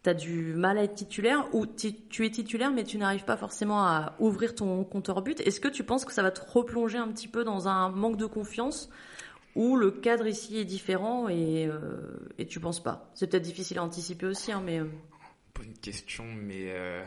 tu 0.04 0.10
as 0.10 0.14
du 0.14 0.54
mal 0.54 0.78
à 0.78 0.84
être 0.84 0.96
titulaire 0.96 1.48
ou 1.54 1.66
tu 1.66 2.26
es 2.26 2.30
titulaire 2.30 2.72
mais 2.72 2.84
tu 2.84 2.98
n'arrives 2.98 3.24
pas 3.24 3.38
forcément 3.38 3.86
à 3.86 4.16
ouvrir 4.20 4.54
ton 4.54 4.84
compteur 4.84 5.22
but, 5.22 5.40
est-ce 5.40 5.62
que 5.62 5.70
tu 5.70 5.86
penses 5.86 6.04
que 6.04 6.12
ça 6.12 6.22
va 6.22 6.32
te 6.32 6.42
replonger 6.46 6.98
un 6.98 7.08
petit 7.08 7.30
peu 7.30 7.46
dans 7.46 7.70
un 7.70 7.90
manque 7.90 8.18
de 8.18 8.26
confiance 8.26 8.90
ou 9.56 9.78
le 9.78 9.92
cadre 9.92 10.28
ici 10.28 10.58
est 10.58 10.66
différent 10.66 11.30
et, 11.30 11.66
euh, 11.66 12.30
et 12.38 12.46
tu 12.46 12.60
penses 12.60 12.84
pas 12.84 13.10
C'est 13.16 13.30
peut-être 13.30 13.44
difficile 13.44 13.78
à 13.78 13.84
anticiper 13.84 14.26
aussi, 14.26 14.52
hein, 14.52 14.62
mais 14.64 14.80
euh, 14.80 14.86
Bonne 15.56 15.74
question, 15.82 16.26
mais 16.26 16.72
euh, 16.72 17.04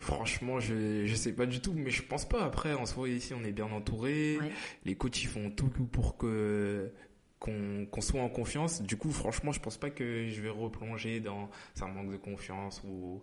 franchement, 0.00 0.58
je 0.58 1.06
je 1.06 1.14
sais 1.14 1.32
pas 1.32 1.46
du 1.46 1.60
tout, 1.60 1.72
mais 1.72 1.90
je 1.90 2.02
pense 2.02 2.28
pas. 2.28 2.44
Après, 2.44 2.74
en 2.74 2.86
soi, 2.86 3.08
ici, 3.08 3.34
on 3.34 3.44
est 3.44 3.52
bien 3.52 3.70
entouré. 3.70 4.38
Ouais. 4.40 4.50
Les 4.84 4.96
coachs, 4.96 5.22
ils 5.22 5.28
font 5.28 5.50
tout 5.50 5.68
pour 5.68 6.16
que 6.16 6.90
qu'on 7.38 8.00
soit 8.00 8.20
en 8.20 8.28
confiance. 8.28 8.82
Du 8.82 8.96
coup, 8.96 9.10
franchement, 9.10 9.52
je 9.52 9.60
pense 9.60 9.76
pas 9.76 9.90
que 9.90 10.28
je 10.28 10.40
vais 10.40 10.48
replonger 10.48 11.20
dans 11.20 11.50
un 11.80 11.88
manque 11.88 12.10
de 12.10 12.16
confiance 12.16 12.82
ou 12.84 13.22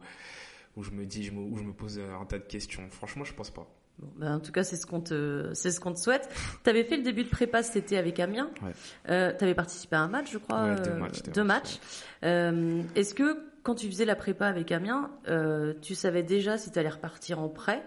où 0.78 0.84
je 0.84 0.92
me 0.92 1.06
dis, 1.06 1.24
je 1.24 1.32
me, 1.32 1.40
où 1.40 1.58
je 1.58 1.64
me 1.64 1.74
pose 1.74 2.00
un 2.00 2.26
tas 2.26 2.40
de 2.40 2.46
questions. 2.46 2.90
Franchement, 2.90 3.26
je 3.26 3.34
pense 3.34 3.50
pas. 3.50 3.68
Bon, 4.00 4.08
bah, 4.18 4.32
en 4.32 4.40
tout 4.40 4.52
cas, 4.52 4.64
c'est 4.64 4.76
ce 4.78 4.86
qu'on 4.86 5.02
te, 5.02 5.50
c'est 5.54 5.72
ce 5.72 5.80
qu'on 5.80 5.94
te 5.94 6.00
souhaite. 6.00 6.30
Tu 6.64 6.70
avais 6.70 6.84
fait 6.84 6.98
le 6.98 7.04
début 7.04 7.24
de 7.24 7.30
prépa 7.30 7.64
cet 7.64 7.76
été 7.76 7.98
avec 7.98 8.20
Amiens. 8.20 8.50
Ouais. 8.64 8.72
Euh, 9.10 9.34
tu 9.38 9.44
avais 9.44 9.56
participé 9.56 9.96
à 9.98 10.02
un 10.02 10.08
match, 10.08 10.32
je 10.32 10.38
crois. 10.38 10.64
Ouais, 10.64 10.76
deux 10.76 10.92
euh, 10.92 10.96
matchs, 11.00 11.22
deux 11.24 11.32
deux 11.34 11.44
matchs, 11.44 11.80
matchs. 11.80 11.80
Euh, 12.24 12.82
Est-ce 12.96 13.14
que 13.14 13.38
quand 13.64 13.76
tu 13.76 13.88
faisais 13.88 14.06
la 14.06 14.16
prépa 14.16 14.48
avec 14.48 14.72
Amiens, 14.72 15.12
euh, 15.28 15.74
tu 15.82 15.96
savais 15.96 16.24
déjà 16.24 16.58
si 16.58 16.72
tu 16.72 16.80
allais 16.80 16.90
repartir 16.90 17.40
en 17.40 17.50
prêt 17.50 17.84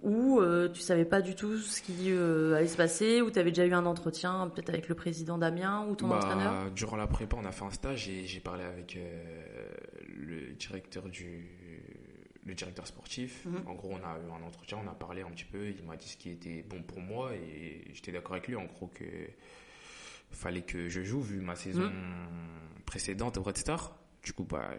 ou 0.00 0.38
euh, 0.38 0.68
tu 0.68 0.80
savais 0.80 1.04
pas 1.04 1.20
du 1.20 1.34
tout 1.34 1.56
ce 1.58 1.82
qui 1.82 2.12
euh, 2.12 2.54
allait 2.54 2.68
se 2.68 2.76
passer, 2.76 3.20
ou 3.20 3.32
tu 3.32 3.38
avais 3.40 3.50
déjà 3.50 3.66
eu 3.66 3.72
un 3.72 3.84
entretien 3.84 4.48
peut-être 4.54 4.68
avec 4.68 4.88
le 4.88 4.94
président 4.94 5.38
Damien 5.38 5.84
ou 5.90 5.96
ton 5.96 6.06
Bah, 6.06 6.18
entraîneur? 6.18 6.70
Durant 6.70 6.96
la 6.96 7.08
prépa, 7.08 7.36
on 7.36 7.44
a 7.44 7.50
fait 7.50 7.64
un 7.64 7.70
stage 7.72 8.08
et 8.08 8.24
j'ai 8.24 8.38
parlé 8.38 8.62
avec 8.62 8.96
euh, 8.96 9.66
le 10.16 10.52
directeur 10.52 11.08
du 11.08 11.48
le 12.48 12.54
directeur 12.54 12.86
sportif. 12.86 13.44
Mhm. 13.46 13.62
En 13.66 13.74
gros, 13.74 13.90
on 13.92 13.96
a 14.04 14.18
eu 14.18 14.30
un 14.30 14.42
entretien, 14.44 14.78
on 14.84 14.88
a 14.88 14.94
parlé 14.94 15.22
un 15.22 15.30
petit 15.30 15.44
peu. 15.44 15.68
Il 15.68 15.84
m'a 15.84 15.96
dit 15.96 16.08
ce 16.08 16.16
qui 16.16 16.30
était 16.30 16.62
bon 16.62 16.82
pour 16.82 17.00
moi 17.00 17.32
et 17.34 17.84
j'étais 17.92 18.10
d'accord 18.12 18.32
avec 18.32 18.48
lui. 18.48 18.56
En 18.56 18.64
gros, 18.64 18.88
que 18.88 19.04
fallait 20.30 20.62
que 20.62 20.88
je 20.88 21.02
joue 21.02 21.20
vu 21.20 21.40
ma 21.40 21.54
saison 21.56 21.88
Mhm. 21.90 22.82
précédente 22.86 23.36
au 23.38 23.42
Red 23.42 23.56
Star. 23.56 23.96
Du 24.22 24.32
coup, 24.32 24.44
bah, 24.44 24.70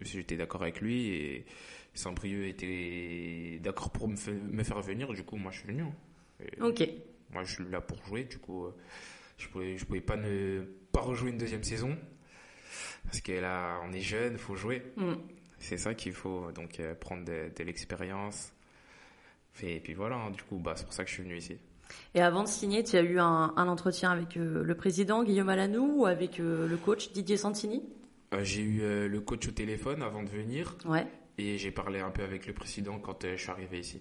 j'étais 0.00 0.36
d'accord 0.36 0.62
avec 0.62 0.80
lui 0.80 1.08
et 1.08 1.46
Saint-Brieuc 1.94 2.46
était 2.48 3.58
d'accord 3.62 3.90
pour 3.90 4.08
me, 4.08 4.16
fa- 4.16 4.32
me 4.32 4.62
faire 4.64 4.80
venir. 4.80 5.12
Du 5.12 5.22
coup, 5.22 5.36
moi, 5.36 5.50
je 5.52 5.58
suis 5.58 5.68
venu. 5.68 5.82
hein. 5.82 5.94
Et- 6.40 6.60
Ok. 6.62 6.88
moi, 7.32 7.44
je 7.44 7.52
suis 7.54 7.64
là 7.70 7.80
pour 7.80 8.04
jouer. 8.04 8.24
Du 8.24 8.38
coup, 8.38 8.66
euh, 8.66 8.74
je 9.38 9.48
pouvais, 9.48 9.78
je 9.78 9.84
pouvais 9.84 10.00
pas 10.00 10.16
ne 10.16 10.62
pas 10.92 11.00
rejouer 11.00 11.30
une 11.30 11.38
deuxième 11.38 11.62
saison. 11.64 11.96
Parce 13.04 13.20
que 13.20 13.32
là, 13.32 13.80
on 13.84 13.92
est 13.92 14.00
jeune, 14.00 14.36
faut 14.38 14.56
jouer. 14.56 14.82
Mm. 14.96 15.12
C'est 15.62 15.78
ça 15.78 15.94
qu'il 15.94 16.12
faut. 16.12 16.50
Donc, 16.52 16.80
euh, 16.80 16.94
prendre 16.94 17.24
de, 17.24 17.50
de 17.56 17.64
l'expérience. 17.64 18.52
Et 19.62 19.78
puis 19.80 19.94
voilà, 19.94 20.16
hein, 20.16 20.30
du 20.30 20.42
coup, 20.42 20.58
bah, 20.58 20.74
c'est 20.76 20.84
pour 20.84 20.92
ça 20.92 21.04
que 21.04 21.10
je 21.10 21.14
suis 21.14 21.22
venu 21.22 21.36
ici. 21.36 21.56
Et 22.14 22.20
avant 22.20 22.42
de 22.42 22.48
signer, 22.48 22.82
tu 22.82 22.96
as 22.96 23.02
eu 23.02 23.18
un, 23.18 23.52
un 23.56 23.68
entretien 23.68 24.10
avec 24.10 24.36
euh, 24.36 24.62
le 24.64 24.74
président 24.74 25.22
Guillaume 25.22 25.48
Alanou 25.48 26.00
ou 26.00 26.06
avec 26.06 26.40
euh, 26.40 26.66
le 26.66 26.76
coach 26.76 27.12
Didier 27.12 27.36
Santini? 27.36 27.82
J'ai 28.40 28.62
eu 28.62 29.08
le 29.08 29.20
coach 29.20 29.46
au 29.46 29.50
téléphone 29.50 30.02
avant 30.02 30.22
de 30.22 30.28
venir. 30.30 30.78
Ouais. 30.86 31.06
Et 31.36 31.58
j'ai 31.58 31.70
parlé 31.70 32.00
un 32.00 32.10
peu 32.10 32.22
avec 32.22 32.46
le 32.46 32.54
président 32.54 32.98
quand 32.98 33.26
je 33.26 33.36
suis 33.36 33.50
arrivé 33.50 33.80
ici. 33.80 34.00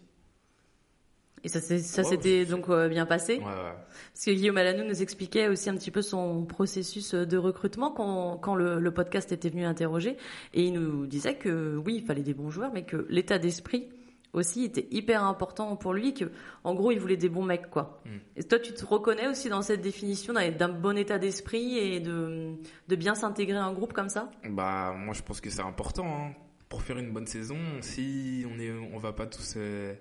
Et 1.44 1.50
ça, 1.50 1.60
s'était 1.60 2.46
donc 2.46 2.70
euh, 2.70 2.88
bien 2.88 3.06
passé 3.06 3.38
Ouais, 3.40 3.46
ouais. 3.46 3.74
Parce 4.14 4.26
que 4.26 4.32
Guillaume 4.32 4.58
Alanou 4.58 4.84
nous 4.88 5.02
expliquait 5.02 5.48
aussi 5.48 5.70
un 5.70 5.76
petit 5.76 5.92
peu 5.92 6.02
son 6.02 6.46
processus 6.46 7.16
de 7.16 7.38
recrutement 7.38 7.92
quand, 7.92 8.38
quand 8.38 8.56
le, 8.56 8.80
le 8.80 8.92
podcast 8.94 9.32
était 9.32 9.50
venu 9.50 9.64
l'interroger. 9.64 10.18
Et 10.54 10.64
il 10.64 10.74
nous 10.74 11.08
disait 11.08 11.36
que 11.36 11.76
oui, 11.78 11.96
il 11.96 12.06
fallait 12.06 12.22
des 12.24 12.34
bons 12.36 12.50
joueurs, 12.52 12.72
mais 12.74 12.84
que 12.84 13.08
l'état 13.10 13.40
d'esprit 13.40 13.90
aussi 14.34 14.64
était 14.64 14.88
hyper 14.92 15.24
important 15.26 15.76
pour 15.76 15.94
lui, 15.94 16.14
que 16.14 16.26
en 16.64 16.74
gros, 16.74 16.92
il 16.92 17.00
voulait 17.00 17.18
des 17.18 17.28
bons 17.28 17.44
mecs, 17.44 17.70
quoi. 17.70 18.02
Mm. 18.06 18.10
Et 18.38 18.44
toi, 18.44 18.60
tu 18.60 18.72
te 18.74 18.86
reconnais 18.86 19.28
aussi 19.28 19.50
dans 19.50 19.62
cette 19.62 19.82
définition 19.82 20.34
d'un 20.34 20.52
d'un 20.52 20.70
bon 20.70 20.98
état 20.98 21.18
d'esprit 21.20 21.78
et 21.78 22.00
de, 22.00 22.54
de 22.88 22.96
bien 22.96 23.14
s'intégrer 23.16 23.58
à 23.58 23.66
un 23.66 23.74
groupe 23.74 23.92
comme 23.94 24.08
ça? 24.10 24.32
Bah, 24.50 24.94
moi, 24.98 25.14
je 25.14 25.22
pense 25.22 25.42
que 25.42 25.50
c'est 25.50 25.62
important. 25.62 26.06
hein. 26.06 26.32
Pour 26.70 26.82
faire 26.84 26.98
une 26.98 27.12
bonne 27.12 27.28
saison, 27.28 27.58
si 27.82 28.46
on 28.50 28.58
est, 28.58 28.72
on 28.94 28.98
va 28.98 29.12
pas 29.12 29.26
tous 29.26 29.56
euh, 29.58 29.94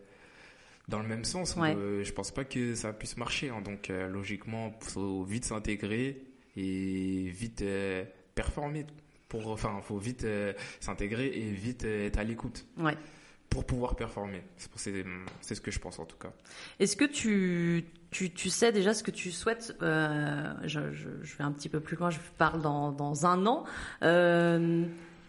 dans 0.90 1.00
le 1.00 1.08
même 1.08 1.24
sens, 1.24 1.56
Ouais. 1.56 1.74
euh, 1.74 2.04
je 2.04 2.12
pense 2.12 2.30
pas 2.30 2.44
que 2.44 2.74
ça 2.74 2.92
puisse 2.92 3.16
marcher. 3.16 3.48
hein. 3.50 3.62
Donc, 3.64 3.88
euh, 3.90 4.08
logiquement, 4.08 4.72
faut 4.80 5.22
vite 5.22 5.44
s'intégrer 5.46 6.22
et 6.56 7.28
vite 7.28 7.62
euh, 7.62 8.04
performer. 8.34 8.84
Pour, 9.28 9.46
enfin, 9.48 9.80
faut 9.82 9.98
vite 9.98 10.24
euh, 10.24 10.52
s'intégrer 10.80 11.26
et 11.28 11.50
vite 11.52 11.84
euh, 11.84 12.06
être 12.08 12.18
à 12.18 12.24
l'écoute 12.24 12.66
Ouais. 12.76 12.96
pour 13.48 13.64
pouvoir 13.64 13.94
performer. 13.94 14.42
C'est 14.76 15.54
ce 15.54 15.60
que 15.60 15.70
je 15.70 15.78
pense 15.78 16.00
en 16.00 16.04
tout 16.04 16.16
cas. 16.16 16.32
Est-ce 16.80 16.96
que 16.96 17.04
tu, 17.04 17.84
tu, 18.10 18.30
tu 18.32 18.50
sais 18.50 18.72
déjà 18.72 18.92
ce 18.92 19.04
que 19.04 19.12
tu 19.12 19.30
souhaites 19.30 19.72
je, 19.80 20.92
je, 20.92 21.08
je 21.22 21.36
vais 21.36 21.44
un 21.44 21.52
petit 21.52 21.68
peu 21.68 21.78
plus 21.78 21.96
loin, 21.96 22.10
je 22.10 22.18
parle 22.38 22.60
dans, 22.60 22.90
dans 22.90 23.24
un 23.26 23.46
an. 23.46 23.64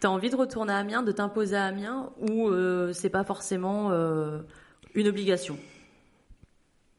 T'as 0.00 0.08
envie 0.08 0.30
de 0.30 0.36
retourner 0.36 0.72
à 0.72 0.78
Amiens, 0.78 1.04
de 1.04 1.12
t'imposer 1.12 1.54
à 1.54 1.66
Amiens, 1.66 2.10
ou 2.18 2.48
euh, 2.48 2.92
c'est 2.92 3.08
pas 3.10 3.22
forcément 3.22 3.92
euh, 3.92 4.40
une 4.94 5.08
obligation 5.08 5.58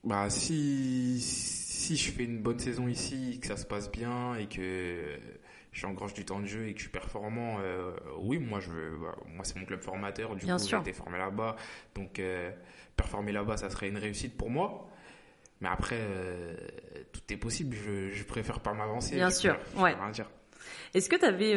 Bah 0.03 0.29
si 0.29 1.19
si 1.21 1.97
je 1.97 2.11
fais 2.11 2.23
une 2.23 2.41
bonne 2.41 2.59
saison 2.59 2.87
ici, 2.87 3.39
que 3.41 3.47
ça 3.47 3.57
se 3.57 3.65
passe 3.65 3.91
bien 3.91 4.35
et 4.35 4.47
que 4.47 5.17
j'engrange 5.73 6.13
du 6.13 6.23
temps 6.23 6.39
de 6.39 6.45
jeu 6.45 6.67
et 6.67 6.73
que 6.73 6.79
je 6.79 6.83
suis 6.83 6.91
performant, 6.91 7.57
euh, 7.61 7.91
oui 8.19 8.37
moi 8.37 8.59
je 8.59 8.69
veux, 8.69 8.97
bah, 9.01 9.15
moi 9.27 9.43
c'est 9.43 9.57
mon 9.57 9.65
club 9.65 9.81
formateur, 9.81 10.35
du 10.35 10.45
Bien 10.45 10.57
coup 10.57 10.63
j'ai 10.65 10.77
été 10.77 10.93
formé 10.93 11.17
là-bas, 11.17 11.55
donc 11.95 12.19
euh, 12.19 12.51
performer 12.95 13.31
là-bas 13.31 13.57
ça 13.57 13.69
serait 13.69 13.89
une 13.89 13.97
réussite 13.97 14.37
pour 14.37 14.49
moi. 14.49 14.87
Mais 15.61 15.69
après 15.69 15.99
euh, 15.99 16.55
tout 17.11 17.21
est 17.29 17.37
possible, 17.37 17.75
je, 17.75 18.11
je 18.11 18.23
préfère 18.23 18.59
pas 18.59 18.73
m'avancer. 18.73 19.15
Bien 19.15 19.29
sûr, 19.29 19.57
préfère- 19.57 19.81
ouais. 19.83 19.93
rien 19.93 20.09
dire. 20.11 20.29
Est-ce 20.93 21.09
que 21.09 21.15
tu 21.17 21.25
avais 21.25 21.53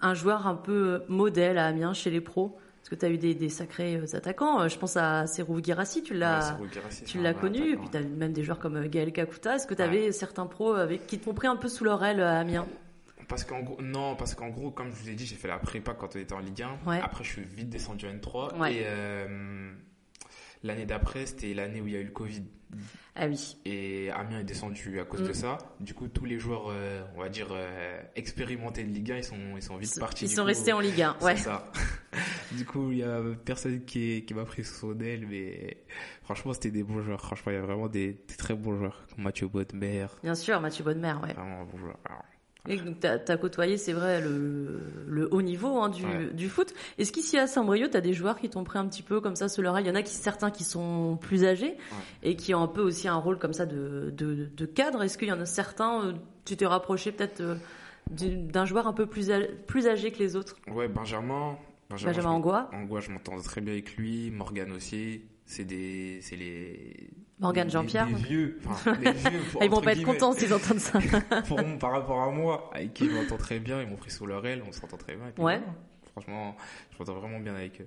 un 0.00 0.14
joueur 0.14 0.46
un 0.46 0.54
peu 0.54 1.02
modèle 1.08 1.58
à 1.58 1.66
Amiens 1.66 1.94
chez 1.94 2.10
les 2.10 2.20
pros? 2.20 2.56
Parce 2.82 2.88
que 2.90 2.94
tu 2.96 3.06
as 3.06 3.10
eu 3.10 3.16
des, 3.18 3.34
des 3.34 3.48
sacrés 3.48 3.96
euh, 3.96 4.16
attaquants. 4.16 4.66
Je 4.68 4.76
pense 4.76 4.96
à 4.96 5.26
Serou 5.28 5.62
Girassi, 5.62 6.02
tu 6.02 6.14
l'as 6.14 6.58
c'est 6.90 7.04
tu 7.04 7.20
c'est 7.22 7.34
connu. 7.40 7.72
Et 7.72 7.76
puis 7.76 7.88
tu 7.90 7.96
as 7.96 8.02
même 8.02 8.32
des 8.32 8.42
joueurs 8.42 8.58
comme 8.58 8.76
euh, 8.76 8.88
Gaël 8.88 9.12
Kakuta. 9.12 9.54
Est-ce 9.56 9.66
que 9.66 9.74
tu 9.74 9.82
Ouais. 9.82 9.86
avais 9.88 10.12
certains 10.12 10.46
pros 10.46 10.72
avec, 10.74 11.06
qui 11.06 11.18
t'ont 11.18 11.32
pris 11.34 11.46
un 11.46 11.56
peu 11.56 11.68
sous 11.68 11.84
leur 11.84 12.02
aile 12.04 12.20
à 12.20 12.40
Amiens? 12.40 12.66
Parce 13.28 13.44
qu'en 13.44 13.60
gros, 13.60 13.80
non, 13.80 14.16
parce 14.16 14.34
qu'en 14.34 14.48
gros, 14.48 14.70
comme 14.72 14.88
je 14.90 14.94
vous 15.02 15.08
ai 15.08 15.14
dit, 15.14 15.24
j'ai 15.26 15.36
fait 15.36 15.48
la 15.48 15.58
prépa 15.58 15.94
quand 15.94 16.16
on 16.16 16.18
était 16.18 16.34
en 16.34 16.40
Ligue 16.40 16.62
1. 16.62 16.90
Ouais. 16.90 17.00
Après, 17.02 17.22
je 17.24 17.30
suis 17.30 17.42
vite 17.44 17.70
descendu 17.70 18.06
en 18.06 18.10
N3. 18.10 18.58
Ouais. 18.58 18.74
Et 18.74 18.82
euh, 18.84 19.72
l'année 20.64 20.84
d'après, 20.86 21.24
c'était 21.26 21.54
l'année 21.54 21.80
où 21.80 21.86
il 21.86 21.94
y 21.94 21.96
a 21.96 22.00
eu 22.00 22.04
le 22.04 22.10
Covid. 22.10 22.42
Ah 23.14 23.26
oui. 23.26 23.56
Et 23.66 24.10
Amiens 24.10 24.40
est 24.40 24.44
descendu 24.44 24.98
à 24.98 25.04
cause 25.04 25.20
Mm. 25.22 25.28
de 25.28 25.32
ça. 25.34 25.58
Du 25.80 25.92
coup, 25.94 26.08
tous 26.08 26.24
les 26.24 26.38
joueurs, 26.38 26.66
euh, 26.70 27.02
on 27.16 27.20
va 27.20 27.28
dire, 27.28 27.48
euh, 27.52 28.00
expérimentés 28.16 28.82
de 28.84 28.88
Ligue 28.92 29.12
1, 29.12 29.16
ils 29.18 29.24
sont, 29.24 29.36
ils 29.56 29.62
sont 29.62 29.76
vite 29.76 29.98
partis. 30.00 30.24
Ils 30.24 30.30
sont 30.30 30.42
coup, 30.42 30.46
restés 30.48 30.72
en 30.72 30.80
Ligue 30.80 31.00
1. 31.02 31.16
c'est 31.20 31.24
Ouais. 31.24 31.36
ça. 31.36 31.70
du 32.56 32.64
coup, 32.64 32.92
il 32.92 32.98
y 32.98 33.02
a 33.02 33.20
personne 33.44 33.84
qui, 33.84 34.24
qui 34.24 34.34
m'a 34.34 34.44
pris 34.44 34.64
sous 34.64 34.74
son 34.74 35.00
aile, 35.00 35.26
mais 35.28 35.76
franchement, 36.22 36.52
c'était 36.52 36.70
des 36.70 36.82
bons 36.82 37.02
joueurs. 37.02 37.20
Franchement, 37.20 37.52
il 37.52 37.56
y 37.56 37.58
a 37.58 37.62
vraiment 37.62 37.88
des, 37.88 38.12
des 38.28 38.36
très 38.36 38.54
bons 38.54 38.76
joueurs, 38.76 39.04
comme 39.14 39.24
Mathieu 39.24 39.48
Bodmer. 39.48 40.06
Bien 40.22 40.34
sûr, 40.34 40.60
Mathieu 40.60 40.84
Bonnemer, 40.84 41.14
ouais. 41.22 41.32
Vraiment 41.34 41.64
bons 41.64 41.78
joueurs. 41.78 41.98
Alors, 42.04 42.24
Et 42.68 42.76
donc, 42.76 43.00
t'as 43.00 43.18
as 43.26 43.36
côtoyé, 43.36 43.76
c'est 43.76 43.92
vrai, 43.92 44.20
le, 44.20 44.80
le 45.06 45.28
haut 45.34 45.42
niveau 45.42 45.78
hein, 45.82 45.88
du, 45.88 46.04
Ouais. 46.04 46.26
du 46.32 46.48
foot. 46.48 46.72
Est-ce 46.98 47.10
qu'ici 47.12 47.36
à 47.38 47.46
Saint-Brieuc, 47.48 47.90
t'as 47.90 48.00
des 48.00 48.12
joueurs 48.12 48.38
qui 48.38 48.48
t'ont 48.48 48.62
pris 48.64 48.78
un 48.78 48.86
petit 48.86 49.02
peu 49.02 49.20
comme 49.20 49.34
ça 49.34 49.48
sous 49.48 49.62
leur 49.62 49.78
Il 49.80 49.86
y 49.86 49.90
en 49.90 49.94
a 49.96 50.02
qui, 50.02 50.14
certains 50.14 50.50
qui 50.52 50.62
sont 50.64 51.18
plus 51.20 51.44
âgés 51.44 51.76
et 52.22 52.36
qui 52.36 52.54
ont 52.54 52.62
un 52.62 52.68
peu 52.68 52.80
aussi 52.82 53.08
un 53.08 53.16
rôle 53.16 53.38
comme 53.38 53.52
ça 53.52 53.66
de, 53.66 54.12
de, 54.16 54.46
de 54.46 54.66
cadre. 54.66 55.02
Est-ce 55.02 55.18
qu'il 55.18 55.28
y 55.28 55.32
en 55.32 55.40
a 55.40 55.46
certains, 55.46 56.04
euh, 56.06 56.12
tu 56.44 56.56
t'es 56.56 56.66
rapproché 56.66 57.10
peut-être 57.10 57.40
euh, 57.40 57.56
d'un 58.10 58.64
joueur 58.64 58.86
un 58.86 58.92
peu 58.92 59.06
plus, 59.06 59.30
plus 59.66 59.86
âgé 59.88 60.12
que 60.12 60.18
les 60.20 60.36
autres? 60.36 60.56
Ouais, 60.70 60.86
Benjamin. 60.88 61.56
Benjamin 61.96 62.22
m'en- 62.28 62.34
Angois. 62.36 62.70
Angois, 62.72 63.00
je 63.00 63.10
m'entends 63.10 63.40
très 63.40 63.60
bien 63.60 63.72
avec 63.72 63.96
lui. 63.96 64.30
Morgan 64.30 64.72
aussi. 64.72 65.22
C'est 65.44 65.64
des, 65.64 66.20
c'est 66.22 66.36
les. 66.36 67.10
Morgane 67.40 67.66
des- 67.66 67.72
Jean-Pierre. 67.72 68.06
Des, 68.06 68.14
vieux. 68.14 68.58
Enfin, 68.66 68.92
des 68.92 69.10
vieux. 69.10 69.40
pour- 69.50 69.60
Ah, 69.62 69.64
Ils 69.64 69.70
vont 69.70 69.80
pas 69.80 69.92
être 69.92 70.02
contents 70.04 70.32
s'ils 70.32 70.54
entendent 70.54 70.78
ça. 70.78 70.98
Pour, 71.48 71.58
par 71.78 71.90
rapport 71.92 72.22
à 72.22 72.30
moi, 72.30 72.70
avec 72.72 72.94
qui 72.94 73.06
je 73.06 73.10
m'entends 73.14 73.36
très 73.36 73.58
bien, 73.58 73.82
ils 73.82 73.88
m'ont 73.88 73.96
pris 73.96 74.10
sous 74.10 74.24
leur 74.26 74.46
aile, 74.46 74.62
on 74.66 74.72
s'entend 74.72 74.96
très 74.96 75.16
bien. 75.16 75.32
Ouais. 75.44 75.60
Franchement, 76.12 76.54
je 76.92 76.98
m'entends 76.98 77.14
vraiment 77.20 77.40
bien 77.40 77.54
avec 77.54 77.80
eux. 77.80 77.86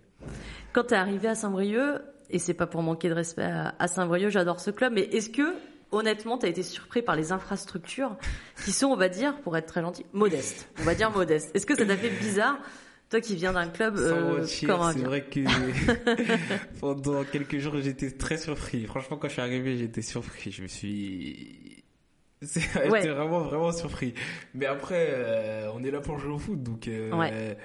Quand 0.74 0.84
t'es 0.86 0.96
arrivé 0.96 1.28
à 1.30 1.36
Saint-Brieuc, 1.36 2.02
et 2.30 2.40
c'est 2.40 2.54
pas 2.56 2.68
pour 2.68 2.82
manquer 2.82 3.08
de 3.08 3.14
respect 3.14 3.44
à, 3.80 3.88
Saint-Brieuc, 3.88 4.30
j'adore 4.32 4.60
ce 4.60 4.72
club, 4.72 4.94
mais 4.94 5.04
est-ce 5.04 5.30
que, 5.30 5.56
honnêtement, 5.92 6.38
t'as 6.38 6.48
été 6.50 6.62
surpris 6.64 7.02
par 7.04 7.16
les 7.16 7.32
infrastructures 7.32 8.18
qui 8.66 8.72
sont, 8.74 8.88
on 8.88 8.96
va 8.98 9.10
dire, 9.10 9.40
pour 9.42 9.56
être 9.56 9.68
très 9.68 9.82
gentil, 9.82 10.06
modestes. 10.12 10.68
On 10.82 10.84
va 10.84 10.96
dire 10.96 11.12
modestes. 11.12 11.56
Est-ce 11.56 11.66
que 11.66 11.76
ça 11.76 11.86
t'a 11.86 11.96
fait 11.96 12.10
bizarre, 12.10 12.60
toi 13.10 13.22
qui 13.22 13.36
viens 13.36 13.54
d'un 13.54 13.68
club 13.70 13.96
euh, 13.98 14.44
c'est 14.46 14.66
vrai 14.68 15.24
que 15.26 15.40
pendant 16.80 17.24
quelques 17.24 17.60
jours, 17.60 17.76
j'étais 17.82 18.12
très 18.12 18.38
surpris. 18.38 18.86
Franchement, 18.86 19.18
quand 19.18 19.28
je 19.28 19.34
suis 19.34 19.42
arrivé, 19.42 19.78
j'étais 19.78 20.02
surpris. 20.02 20.52
Je 20.52 20.62
me 20.64 20.68
suis. 20.68 21.84
Ouais. 22.42 23.02
J'étais 23.02 23.10
vraiment, 23.14 23.40
vraiment 23.40 23.72
surpris. 23.72 24.14
Mais 24.54 24.66
après, 24.68 25.08
euh, 25.10 25.72
on 25.74 25.84
est 25.84 25.90
là 25.90 26.00
pour 26.00 26.20
jouer 26.20 26.34
au 26.34 26.38
foot, 26.38 26.62
donc. 26.62 26.88
euh, 26.88 27.12
Ouais. 27.12 27.58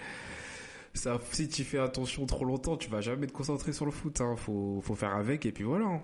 Ça, 0.95 1.19
si 1.33 1.49
tu 1.49 1.65
fais 1.65 1.79
attention 1.79 2.25
trop 2.27 2.45
longtemps, 2.45 2.77
tu 2.77 2.89
vas 2.91 3.01
jamais 3.01 3.27
te 3.27 3.33
concentrer 3.33 3.73
sur 3.73 3.85
le 3.85 3.91
foot. 3.91 4.21
Hein. 4.21 4.37
Faut, 4.37 4.81
faut 4.83 4.95
faire 4.95 5.15
avec 5.15 5.45
et 5.47 5.53
puis 5.53 5.65
voilà. 5.65 6.01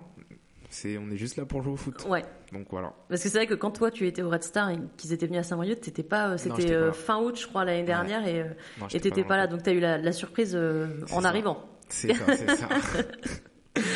Hein. 0.67 0.69
C'est, 0.69 0.97
on 0.97 1.09
est 1.09 1.17
juste 1.17 1.37
là 1.37 1.45
pour 1.45 1.61
jouer 1.63 1.73
au 1.73 1.77
foot. 1.77 2.05
Ouais. 2.09 2.23
Donc 2.51 2.67
voilà. 2.69 2.93
Parce 3.09 3.23
que 3.23 3.29
c'est 3.29 3.37
vrai 3.37 3.47
que 3.47 3.53
quand 3.53 3.71
toi 3.71 3.89
tu 3.91 4.05
étais 4.07 4.21
au 4.21 4.29
Red 4.29 4.43
Star 4.43 4.69
et 4.69 4.77
qu'ils 4.97 5.13
étaient 5.13 5.25
venus 5.27 5.39
à 5.39 5.43
Saint-Brieuc, 5.43 5.79
t'étais 5.81 6.03
pas, 6.03 6.29
euh, 6.31 6.37
c'était 6.37 6.71
euh, 6.71 6.91
fin 6.91 7.17
août, 7.21 7.39
je 7.39 7.47
crois, 7.47 7.63
l'année 7.65 7.83
dernière, 7.83 8.27
et 8.27 8.41
euh, 8.41 8.45
Non, 8.79 8.85
et 8.87 8.89
j'étais 8.89 9.09
t'étais 9.09 9.23
pas 9.23 9.37
là, 9.37 9.47
donc 9.47 9.63
t'as 9.63 9.71
eu 9.73 9.79
la, 9.79 9.97
la 9.97 10.11
surprise 10.11 10.53
euh, 10.55 10.87
C'est 11.07 11.13
en 11.15 11.21
ça. 11.21 11.27
arrivant. 11.29 11.63
C'est 11.89 12.13
ça, 12.13 12.23
c'est 12.35 12.55
ça. 12.55 12.67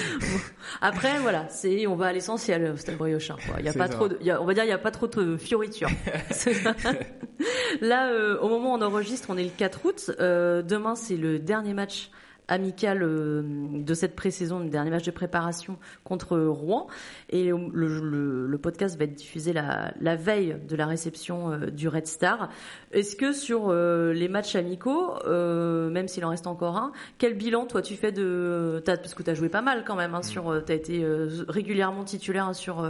Après, 0.81 1.19
voilà, 1.19 1.47
c'est, 1.49 1.87
on 1.87 1.95
va 1.95 2.07
à 2.07 2.13
l'essentiel 2.13 2.71
au 2.73 2.77
Stade 2.77 2.97
Briochin, 2.97 3.35
quoi. 3.47 3.55
Il 3.59 3.65
y 3.65 3.69
a 3.69 3.71
C'est 3.71 3.79
pas 3.79 3.87
ça. 3.87 3.93
trop 3.95 4.07
de, 4.07 4.17
il 4.21 4.27
y 4.27 4.31
a- 4.31 4.41
on 4.41 4.45
va 4.45 4.53
dire, 4.53 4.63
il 4.63 4.69
y 4.69 4.73
a 4.73 4.77
pas 4.77 4.91
trop 4.91 5.07
de 5.07 5.37
fioritures. 5.37 5.89
Là, 7.81 8.11
euh, 8.11 8.37
au 8.39 8.49
moment 8.49 8.73
où 8.73 8.77
on 8.77 8.81
enregistre, 8.81 9.29
on 9.31 9.37
est 9.37 9.43
le 9.43 9.49
4 9.49 9.85
août. 9.85 10.11
Euh, 10.19 10.61
demain, 10.61 10.95
c'est 10.95 11.17
le 11.17 11.39
dernier 11.39 11.73
match 11.73 12.11
amical 12.47 12.99
de 12.99 13.93
cette 13.93 14.15
pré-saison, 14.15 14.59
le 14.59 14.69
dernier 14.69 14.91
match 14.91 15.05
de 15.05 15.11
préparation 15.11 15.77
contre 16.03 16.37
Rouen. 16.37 16.87
Et 17.29 17.51
le, 17.51 18.57
podcast 18.61 18.97
va 18.97 19.05
être 19.05 19.15
diffusé 19.15 19.53
la, 19.53 19.93
la, 19.99 20.15
veille 20.15 20.57
de 20.67 20.75
la 20.75 20.85
réception 20.85 21.57
du 21.71 21.87
Red 21.87 22.05
Star. 22.05 22.49
Est-ce 22.91 23.15
que 23.15 23.33
sur 23.33 23.73
les 23.73 24.27
matchs 24.27 24.55
amicaux, 24.55 25.13
même 25.27 26.07
s'il 26.07 26.25
en 26.25 26.29
reste 26.29 26.47
encore 26.47 26.77
un, 26.77 26.91
quel 27.17 27.35
bilan 27.35 27.65
toi 27.65 27.81
tu 27.81 27.95
fais 27.95 28.11
de... 28.11 28.81
parce 28.85 29.13
que 29.13 29.23
tu 29.23 29.29
as 29.29 29.33
joué 29.33 29.49
pas 29.49 29.61
mal 29.61 29.83
quand 29.85 29.95
même, 29.95 30.13
hein, 30.13 30.19
mm. 30.19 30.23
sur, 30.23 30.63
tu 30.65 30.71
as 30.71 30.75
été 30.75 31.05
régulièrement 31.47 32.03
titulaire 32.03 32.53
sur, 32.53 32.87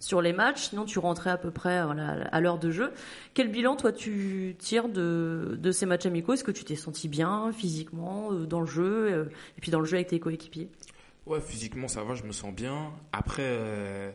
sur 0.00 0.22
les 0.22 0.32
matchs, 0.32 0.68
sinon 0.70 0.84
tu 0.84 0.98
rentrais 0.98 1.30
à 1.30 1.36
peu 1.36 1.50
près 1.50 1.78
à 1.78 2.40
l'heure 2.40 2.58
de 2.58 2.70
jeu. 2.70 2.90
Quel 3.34 3.50
bilan 3.50 3.76
toi 3.76 3.92
tu 3.92 4.56
tires 4.58 4.88
de, 4.88 5.58
de 5.60 5.70
ces 5.72 5.86
matchs 5.86 6.06
amicaux? 6.06 6.34
Est-ce 6.34 6.44
que 6.44 6.50
tu 6.50 6.64
t'es 6.64 6.76
senti 6.76 7.08
bien 7.08 7.50
physiquement 7.52 8.32
dans 8.32 8.60
le 8.60 8.66
jeu? 8.66 8.83
Euh, 8.86 9.24
et 9.56 9.60
puis 9.60 9.70
dans 9.70 9.80
le 9.80 9.86
jeu 9.86 9.96
avec 9.96 10.08
tes 10.08 10.20
coéquipiers 10.20 10.68
Ouais, 11.26 11.40
physiquement 11.40 11.88
ça 11.88 12.04
va, 12.04 12.14
je 12.14 12.24
me 12.24 12.32
sens 12.32 12.54
bien. 12.54 12.92
Après, 13.12 13.42
euh, 13.44 14.12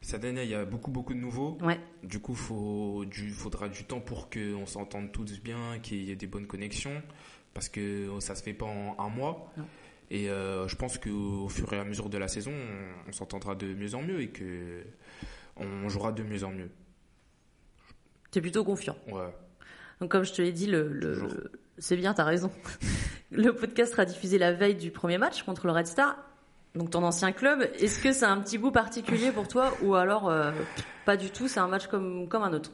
cette 0.00 0.24
année 0.24 0.44
il 0.44 0.50
y 0.50 0.54
a 0.54 0.64
beaucoup 0.64 0.90
beaucoup 0.90 1.14
de 1.14 1.18
nouveaux. 1.18 1.58
Ouais. 1.62 1.80
Du 2.02 2.20
coup, 2.20 2.34
faut 2.34 3.04
du, 3.04 3.30
faudra 3.30 3.68
du 3.68 3.84
temps 3.84 4.00
pour 4.00 4.30
qu'on 4.30 4.66
s'entende 4.66 5.12
tous 5.12 5.40
bien, 5.40 5.78
qu'il 5.82 6.04
y 6.04 6.10
ait 6.10 6.16
des 6.16 6.26
bonnes 6.28 6.46
connexions, 6.46 7.02
parce 7.52 7.68
que 7.68 8.08
ça 8.20 8.34
se 8.34 8.42
fait 8.42 8.54
pas 8.54 8.66
en 8.66 8.96
un 8.98 9.08
mois. 9.08 9.52
Et 10.10 10.28
euh, 10.28 10.66
je 10.66 10.74
pense 10.74 10.98
qu'au 10.98 11.48
fur 11.48 11.72
et 11.72 11.78
à 11.78 11.84
mesure 11.84 12.08
de 12.08 12.18
la 12.18 12.26
saison, 12.26 12.52
on, 13.06 13.12
s'entendra 13.12 13.54
de 13.54 13.72
mieux 13.74 13.94
en 13.94 14.02
mieux 14.02 14.20
et 14.20 14.28
que 14.28 14.82
on 15.56 15.88
jouera 15.88 16.10
de 16.10 16.22
mieux 16.22 16.42
en 16.42 16.50
mieux. 16.50 16.70
es 18.34 18.40
plutôt 18.40 18.64
confiant. 18.64 18.96
Ouais. 19.08 19.32
Donc 20.00 20.10
comme 20.10 20.24
je 20.24 20.32
te 20.32 20.42
l'ai 20.42 20.52
dit, 20.52 20.66
le, 20.66 20.88
le... 20.88 21.52
c'est 21.78 21.96
bien, 21.96 22.14
t'as 22.14 22.24
raison. 22.24 22.50
Le 23.30 23.54
podcast 23.54 23.92
sera 23.92 24.04
diffusé 24.04 24.38
la 24.38 24.52
veille 24.52 24.74
du 24.74 24.90
premier 24.90 25.18
match 25.18 25.42
contre 25.44 25.66
le 25.66 25.72
Red 25.72 25.86
Star. 25.86 26.16
Donc 26.74 26.90
ton 26.90 27.02
ancien 27.02 27.32
club, 27.32 27.68
est-ce 27.78 28.00
que 28.00 28.12
c'est 28.12 28.24
un 28.24 28.40
petit 28.40 28.58
goût 28.58 28.70
particulier 28.70 29.32
pour 29.32 29.48
toi 29.48 29.72
ou 29.82 29.94
alors 29.94 30.28
euh, 30.28 30.52
pas 31.04 31.16
du 31.16 31.30
tout, 31.30 31.48
c'est 31.48 31.60
un 31.60 31.66
match 31.66 31.88
comme, 31.88 32.28
comme 32.28 32.42
un 32.42 32.52
autre? 32.52 32.70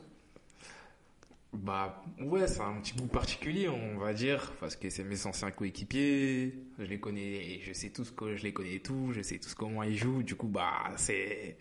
Bah 1.53 2.03
ouais, 2.21 2.47
c'est 2.47 2.61
un 2.61 2.75
petit 2.83 2.95
goût 2.95 3.07
particulier, 3.07 3.69
on 3.69 3.99
va 3.99 4.13
dire, 4.13 4.53
parce 4.61 4.77
que 4.77 4.91
c'est 4.91 5.05
mes 5.05 5.27
anciens 5.27 5.51
coéquipiers, 5.51 6.55
je 6.79 6.85
les 6.85 7.01
connais, 7.01 7.61
je 7.63 7.73
sais 7.73 7.89
tous 7.89 8.11
que 8.11 8.37
je 8.37 8.43
les 8.43 8.53
connais 8.53 8.81
tous, 8.81 9.13
je 9.15 9.23
sais 9.23 9.39
tous 9.39 9.55
comment 9.55 9.83
ils 9.83 9.97
jouent, 9.97 10.23
du 10.23 10.35
coup 10.35 10.49
bah 10.49 10.91
c'est 10.97 11.57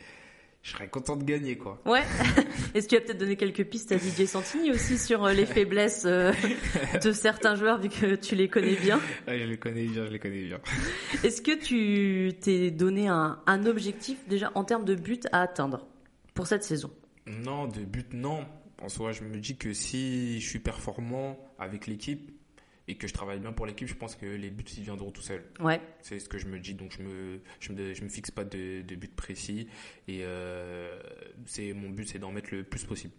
je 0.66 0.72
serais 0.72 0.88
content 0.88 1.16
de 1.16 1.24
gagner, 1.24 1.60
quoi. 1.60 1.80
Ouais. 1.86 2.02
Est-ce 2.74 2.88
que 2.88 2.96
tu 2.96 2.98
as 2.98 3.02
peut-être 3.02 3.20
donné 3.20 3.36
quelques 3.36 3.64
pistes 3.66 3.92
à 3.92 3.98
Didier 3.98 4.26
Santini 4.26 4.72
aussi 4.72 4.98
sur 4.98 5.24
euh, 5.24 5.32
les 5.32 5.46
faiblesses 5.46 6.06
euh, 6.08 6.34
de 7.04 7.12
certains 7.12 7.54
joueurs, 7.54 7.80
vu 7.80 7.90
que 7.90 8.16
tu 8.16 8.34
les 8.34 8.50
connais 8.50 8.74
bien? 8.74 9.00
Ouais, 9.28 9.38
Je 9.38 9.44
les 9.44 9.58
connais 9.58 9.86
bien, 9.86 10.08
je 10.08 10.12
les 10.12 10.18
connais 10.18 10.42
bien. 10.42 10.60
Est-ce 11.24 11.44
que 11.44 11.56
tu 11.56 12.34
t'es 12.40 12.72
donné 12.72 13.08
un, 13.08 13.40
un 13.46 13.66
objectif 13.68 14.18
déjà 14.28 14.52
en 14.56 14.64
termes 14.64 14.86
de 14.86 14.96
but 14.96 15.28
à 15.32 15.42
atteindre 15.42 15.86
pour 16.34 16.48
cette 16.48 16.64
saison? 16.64 16.90
Non, 17.28 17.68
de 17.68 17.82
but, 17.82 18.12
non. 18.14 18.44
En 18.82 18.90
soi, 18.90 19.12
je 19.12 19.22
me 19.22 19.38
dis 19.38 19.58
que 19.58 19.72
si 19.72 20.42
je 20.42 20.50
suis 20.50 20.60
performant 20.60 21.38
avec 21.60 21.86
l'équipe, 21.86 22.32
et 22.88 22.96
que 22.96 23.08
je 23.08 23.14
travaille 23.14 23.40
bien 23.40 23.52
pour 23.52 23.66
l'équipe, 23.66 23.88
je 23.88 23.96
pense 23.96 24.16
que 24.16 24.26
les 24.26 24.50
buts 24.50 24.64
ils 24.78 24.84
viendront 24.84 25.12
tout 25.12 25.22
seuls. 25.22 25.44
Ouais. 25.60 25.82
C'est 26.02 26.20
ce 26.20 26.30
que 26.30 26.38
je 26.38 26.48
me 26.48 26.60
dis, 26.60 26.74
donc 26.74 26.92
je 26.98 27.02
me 27.04 27.40
je 27.60 27.72
me, 27.72 27.94
je 27.94 28.04
me 28.04 28.10
fixe 28.10 28.32
pas 28.32 28.44
de, 28.44 28.82
de 28.82 28.96
but 28.96 29.16
précis 29.16 29.68
et 30.08 30.20
euh, 30.24 31.00
c'est 31.46 31.74
mon 31.74 31.90
but 31.90 32.08
c'est 32.08 32.20
d'en 32.20 32.32
mettre 32.32 32.50
le 32.54 32.64
plus 32.64 32.84
possible. 32.84 33.14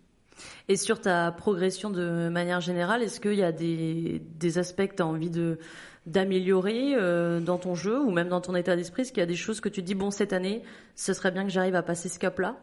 Et 0.68 0.76
sur 0.76 1.00
ta 1.00 1.33
progression 1.33 1.88
de 1.90 2.29
manière 2.29 2.61
générale, 2.61 3.02
est-ce 3.02 3.20
qu'il 3.20 3.35
y 3.35 3.42
a 3.42 3.52
des, 3.52 4.20
des 4.38 4.59
aspects 4.59 4.87
que 4.87 4.94
tu 4.94 5.02
as 5.02 5.07
envie 5.07 5.31
de 5.31 5.59
d'améliorer 6.05 6.94
euh, 6.94 7.40
dans 7.40 7.59
ton 7.59 7.74
jeu 7.74 7.98
ou 7.98 8.11
même 8.12 8.29
dans 8.29 8.40
ton 8.40 8.55
état 8.55 8.76
d'esprit? 8.76 9.02
Est-ce 9.02 9.12
qu'il 9.12 9.20
y 9.20 9.24
a 9.24 9.26
des 9.26 9.35
choses 9.35 9.61
que 9.61 9.68
tu 9.68 9.83
dis 9.83 9.94
bon 9.94 10.11
cette 10.11 10.33
année, 10.33 10.62
ce 10.94 11.12
serait 11.12 11.33
bien 11.33 11.42
que 11.44 11.50
j'arrive 11.50 11.74
à 11.74 11.83
passer 11.83 12.09
ce 12.09 12.18
cap-là? 12.18 12.61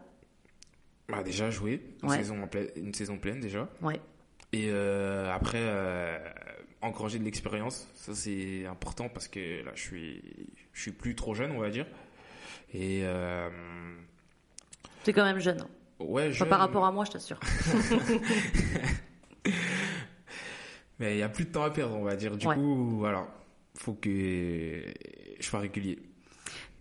Bah 1.10 1.24
déjà 1.24 1.50
jouer 1.50 1.82
une 2.02 2.10
saison 2.10 2.48
pleine, 2.48 2.68
une 2.78 2.94
saison 2.94 3.18
pleine 3.18 3.42
déjà. 3.42 3.68
Ouais. 3.82 4.00
Et 4.54 4.70
euh, 4.70 5.34
après 5.34 5.60
euh, 5.60 6.18
engranger 6.84 7.20
de 7.20 7.24
l'expérience. 7.24 7.88
Ça, 7.96 8.14
c'est 8.14 8.66
important 8.66 9.10
parce 9.10 9.28
que 9.28 9.64
là, 9.64 9.72
je 9.76 9.82
suis, 9.82 10.22
je 10.74 10.82
suis 10.82 10.92
plus 10.92 11.16
trop 11.16 11.34
jeune, 11.34 11.52
on 11.52 11.60
va 11.60 11.70
dire. 11.70 11.86
Et. 12.74 13.02
Euh... 13.04 13.50
T'es 15.04 15.14
quand 15.14 15.24
même 15.24 15.40
jeune. 15.40 15.62
Hein. 15.62 15.70
Ouais, 16.00 16.32
jeune. 16.32 16.50
par 16.50 16.60
rapport 16.60 16.86
à 16.86 16.92
moi, 16.92 17.06
je 17.06 17.12
t'assure. 17.12 17.40
Mais 21.00 21.16
il 21.16 21.20
y 21.20 21.24
a 21.24 21.30
plus 21.30 21.46
de 21.46 21.52
temps 21.52 21.64
à 21.64 21.72
perdre, 21.72 21.96
on 21.96 22.04
va 22.04 22.16
dire. 22.16 22.38
Du 22.38 22.46
coup, 22.48 22.98
voilà. 22.98 23.28
Faut 23.76 23.94
que 23.94 24.84
je 25.40 25.46
sois 25.46 25.60
régulier. 25.60 26.00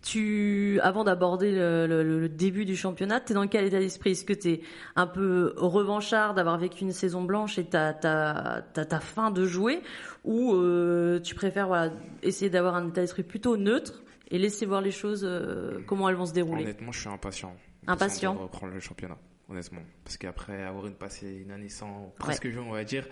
Tu, 0.03 0.81
avant 0.83 1.05
d'aborder 1.05 1.53
le, 1.53 2.27
début 2.27 2.65
du 2.65 2.75
championnat, 2.75 3.21
tu 3.21 3.31
es 3.31 3.35
dans 3.35 3.47
quel 3.47 3.65
état 3.65 3.79
d'esprit? 3.79 4.11
Est-ce 4.11 4.25
que 4.25 4.33
tu 4.33 4.49
es 4.49 4.61
un 4.97 5.07
peu 5.07 5.53
revanchard 5.55 6.33
d'avoir 6.33 6.57
vécu 6.57 6.83
une 6.83 6.91
saison 6.91 7.23
blanche 7.23 7.57
et 7.57 7.65
tu 7.65 7.77
as, 7.77 7.93
ta 7.93 8.99
fin 8.99 9.31
de 9.31 9.45
jouer? 9.45 9.81
Ou 10.25 10.53
euh, 10.53 11.21
tu 11.21 11.35
préfères 11.35 11.67
voilà, 11.67 11.93
essayer 12.21 12.49
d'avoir 12.49 12.75
un 12.75 12.89
état 12.89 12.99
d'esprit 12.99 13.23
plutôt 13.23 13.55
neutre 13.55 14.03
et 14.29 14.39
laisser 14.39 14.65
voir 14.65 14.81
les 14.81 14.91
choses, 14.91 15.23
euh, 15.23 15.79
comment 15.87 16.09
elles 16.09 16.15
vont 16.15 16.25
se 16.25 16.33
dérouler? 16.33 16.63
Honnêtement, 16.63 16.91
je 16.91 16.99
suis 16.99 17.09
impatient. 17.09 17.55
Impatient 17.87 18.33
de 18.35 18.39
reprendre 18.39 18.73
le 18.73 18.79
championnat, 18.81 19.17
honnêtement. 19.49 19.81
Parce 20.03 20.17
qu'après 20.17 20.63
avoir 20.63 20.85
une, 20.87 20.95
passé 20.95 21.31
une 21.31 21.51
année 21.51 21.69
sans 21.69 22.13
presque 22.19 22.49
jouer, 22.49 22.63
on 22.67 22.71
va 22.71 22.83
dire, 22.83 23.07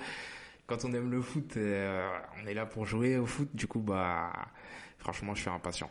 quand 0.67 0.83
on 0.83 0.91
aime 0.93 1.11
le 1.11 1.21
foot, 1.21 1.55
euh, 1.57 2.09
on 2.41 2.47
est 2.47 2.53
là 2.53 2.65
pour 2.65 2.85
jouer 2.85 3.17
au 3.17 3.25
foot. 3.25 3.49
Du 3.53 3.67
coup, 3.67 3.79
bah, 3.79 4.31
franchement, 4.97 5.35
je 5.35 5.41
suis 5.41 5.49
impatient. 5.49 5.89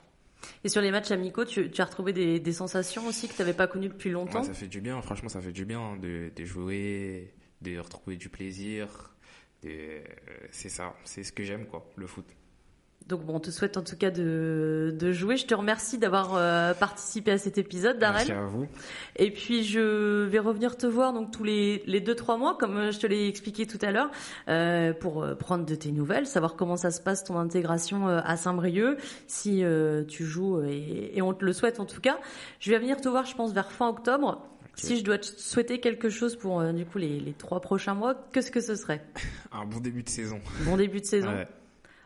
Et 0.64 0.68
sur 0.68 0.81
les 0.81 0.90
matchs 0.90 1.11
amicaux, 1.11 1.44
tu, 1.44 1.70
as 1.79 1.85
retrouvé 1.85 2.12
des, 2.12 2.53
sensations 2.53 3.07
aussi 3.07 3.29
que 3.29 3.35
tu 3.35 3.40
n'avais 3.40 3.55
pas 3.55 3.66
connues 3.66 3.88
depuis 3.88 4.11
longtemps 4.11 4.42
Ça 4.42 4.55
fait 4.55 4.66
du 4.66 4.81
bien, 4.81 5.00
franchement, 5.03 5.29
ça 5.29 5.40
fait 5.40 5.53
du 5.53 5.64
bien 5.64 5.96
de, 5.96 6.31
de 6.35 6.44
jouer, 6.44 7.35
de 7.62 7.79
retrouver 7.79 8.16
du 8.16 8.29
plaisir. 8.29 9.14
C'est 9.62 10.68
ça, 10.68 10.94
c'est 11.05 11.22
ce 11.22 11.33
que 11.33 11.42
j'aime, 11.42 11.66
quoi, 11.66 11.90
le 11.96 12.07
foot. 12.07 12.26
Donc 13.11 13.25
bon, 13.25 13.35
on 13.35 13.40
te 13.40 13.51
souhaite 13.51 13.77
en 13.77 13.83
tout 13.83 13.96
cas 13.96 14.12
de, 14.12 14.94
de 14.96 15.12
jouer. 15.12 15.37
Je 15.37 15.44
te 15.44 15.55
remercie 15.55 15.99
d'avoir 15.99 16.37
euh, 16.37 16.75
participé 16.75 17.33
à 17.33 17.38
cet 17.38 17.59
épisode, 17.59 17.99
Darrell. 17.99 18.29
Merci 18.29 18.33
à 18.33 18.44
vous. 18.44 18.68
Et 19.16 19.33
puis 19.33 19.64
je 19.64 20.23
vais 20.27 20.38
revenir 20.38 20.77
te 20.77 20.87
voir 20.87 21.12
donc 21.12 21.33
tous 21.33 21.42
les 21.42 21.83
les 21.87 22.01
deux 22.01 22.14
trois 22.14 22.37
mois, 22.37 22.57
comme 22.57 22.92
je 22.92 22.99
te 23.01 23.09
l'ai 23.09 23.27
expliqué 23.27 23.66
tout 23.66 23.81
à 23.83 23.90
l'heure, 23.90 24.11
euh, 24.49 24.92
pour 24.92 25.25
euh, 25.25 25.35
prendre 25.35 25.66
de 25.66 25.75
tes 25.75 25.90
nouvelles, 25.90 26.27
savoir 26.27 26.55
comment 26.55 26.77
ça 26.77 26.92
se 26.92 27.01
passe 27.01 27.25
ton 27.25 27.37
intégration 27.37 28.07
à 28.07 28.37
Saint-Brieuc, 28.37 28.99
si 29.27 29.64
tu 30.09 30.25
joues 30.25 30.62
et, 30.62 31.11
et, 31.14 31.23
on 31.23 31.35
te 31.35 31.44
le 31.44 31.53
souhaite 31.53 31.81
en 31.81 31.87
tout 31.87 32.01
cas. 32.01 32.18
Je 32.61 32.70
vais 32.70 32.79
venir 32.79 33.01
te 33.01 33.09
voir, 33.09 33.27
je 33.27 33.35
pense, 33.35 33.53
vers 33.53 33.73
fin 33.73 33.88
octobre. 33.88 34.46
Si 34.77 34.99
je 34.99 35.05
dois 35.05 35.18
te 35.18 35.27
souhaiter 35.27 35.81
quelque 35.81 36.09
chose 36.09 36.37
pour 36.37 36.62
du 36.73 36.87
coup 36.87 36.99
les, 36.99 37.18
les 37.18 37.33
trois 37.33 37.61
prochains 37.61 37.94
mois, 37.94 38.14
qu'est-ce 38.33 38.53
que 38.53 38.61
ce 38.61 38.77
serait? 38.77 39.05
Un 39.53 39.66
bon 39.66 39.81
début 39.81 40.05
de 40.05 40.09
saison. 40.09 40.40
Bon 40.61 40.77
début 40.77 41.01
de 41.01 41.07
saison. 41.07 41.29
Ouais. 41.31 41.49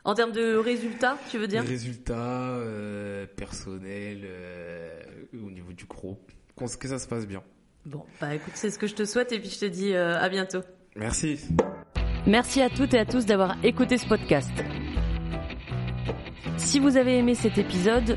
En 0.05 0.15
termes 0.15 0.33
de 0.33 0.57
résultats, 0.57 1.17
tu 1.31 1.39
veux 1.39 1.47
dire 1.47 1.63
Résultats 1.63 2.57
euh, 2.57 3.27
personnels 3.37 4.21
euh, 4.25 5.01
au 5.33 5.51
niveau 5.51 5.73
du 5.73 5.87
groupe. 5.87 6.31
Que 6.57 6.89
ça 6.89 6.99
se 6.99 7.09
passe 7.09 7.27
bien. 7.27 7.43
Bon, 7.87 8.05
bah 8.21 8.35
écoute, 8.35 8.53
c'est 8.55 8.71
ce 8.71 8.79
que 8.79 8.87
je 8.87 8.95
te 8.95 9.05
souhaite 9.05 9.33
et 9.33 9.41
puis 9.41 9.51
je 9.51 9.59
te 9.59 9.65
dis 9.65 9.93
euh, 9.93 10.19
à 10.19 10.29
bientôt. 10.29 10.61
Merci. 10.95 11.41
Merci 12.27 12.63
à 12.63 12.71
toutes 12.71 12.95
et 12.95 12.99
à 12.99 13.05
tous 13.07 13.27
d'avoir 13.27 13.57
écouté 13.65 13.99
ce 13.99 14.07
podcast. 14.07 14.53
Si 16.59 16.79
vous 16.79 16.97
avez 16.97 17.19
aimé 17.19 17.35
cet 17.35 17.59
épisode, 17.59 18.17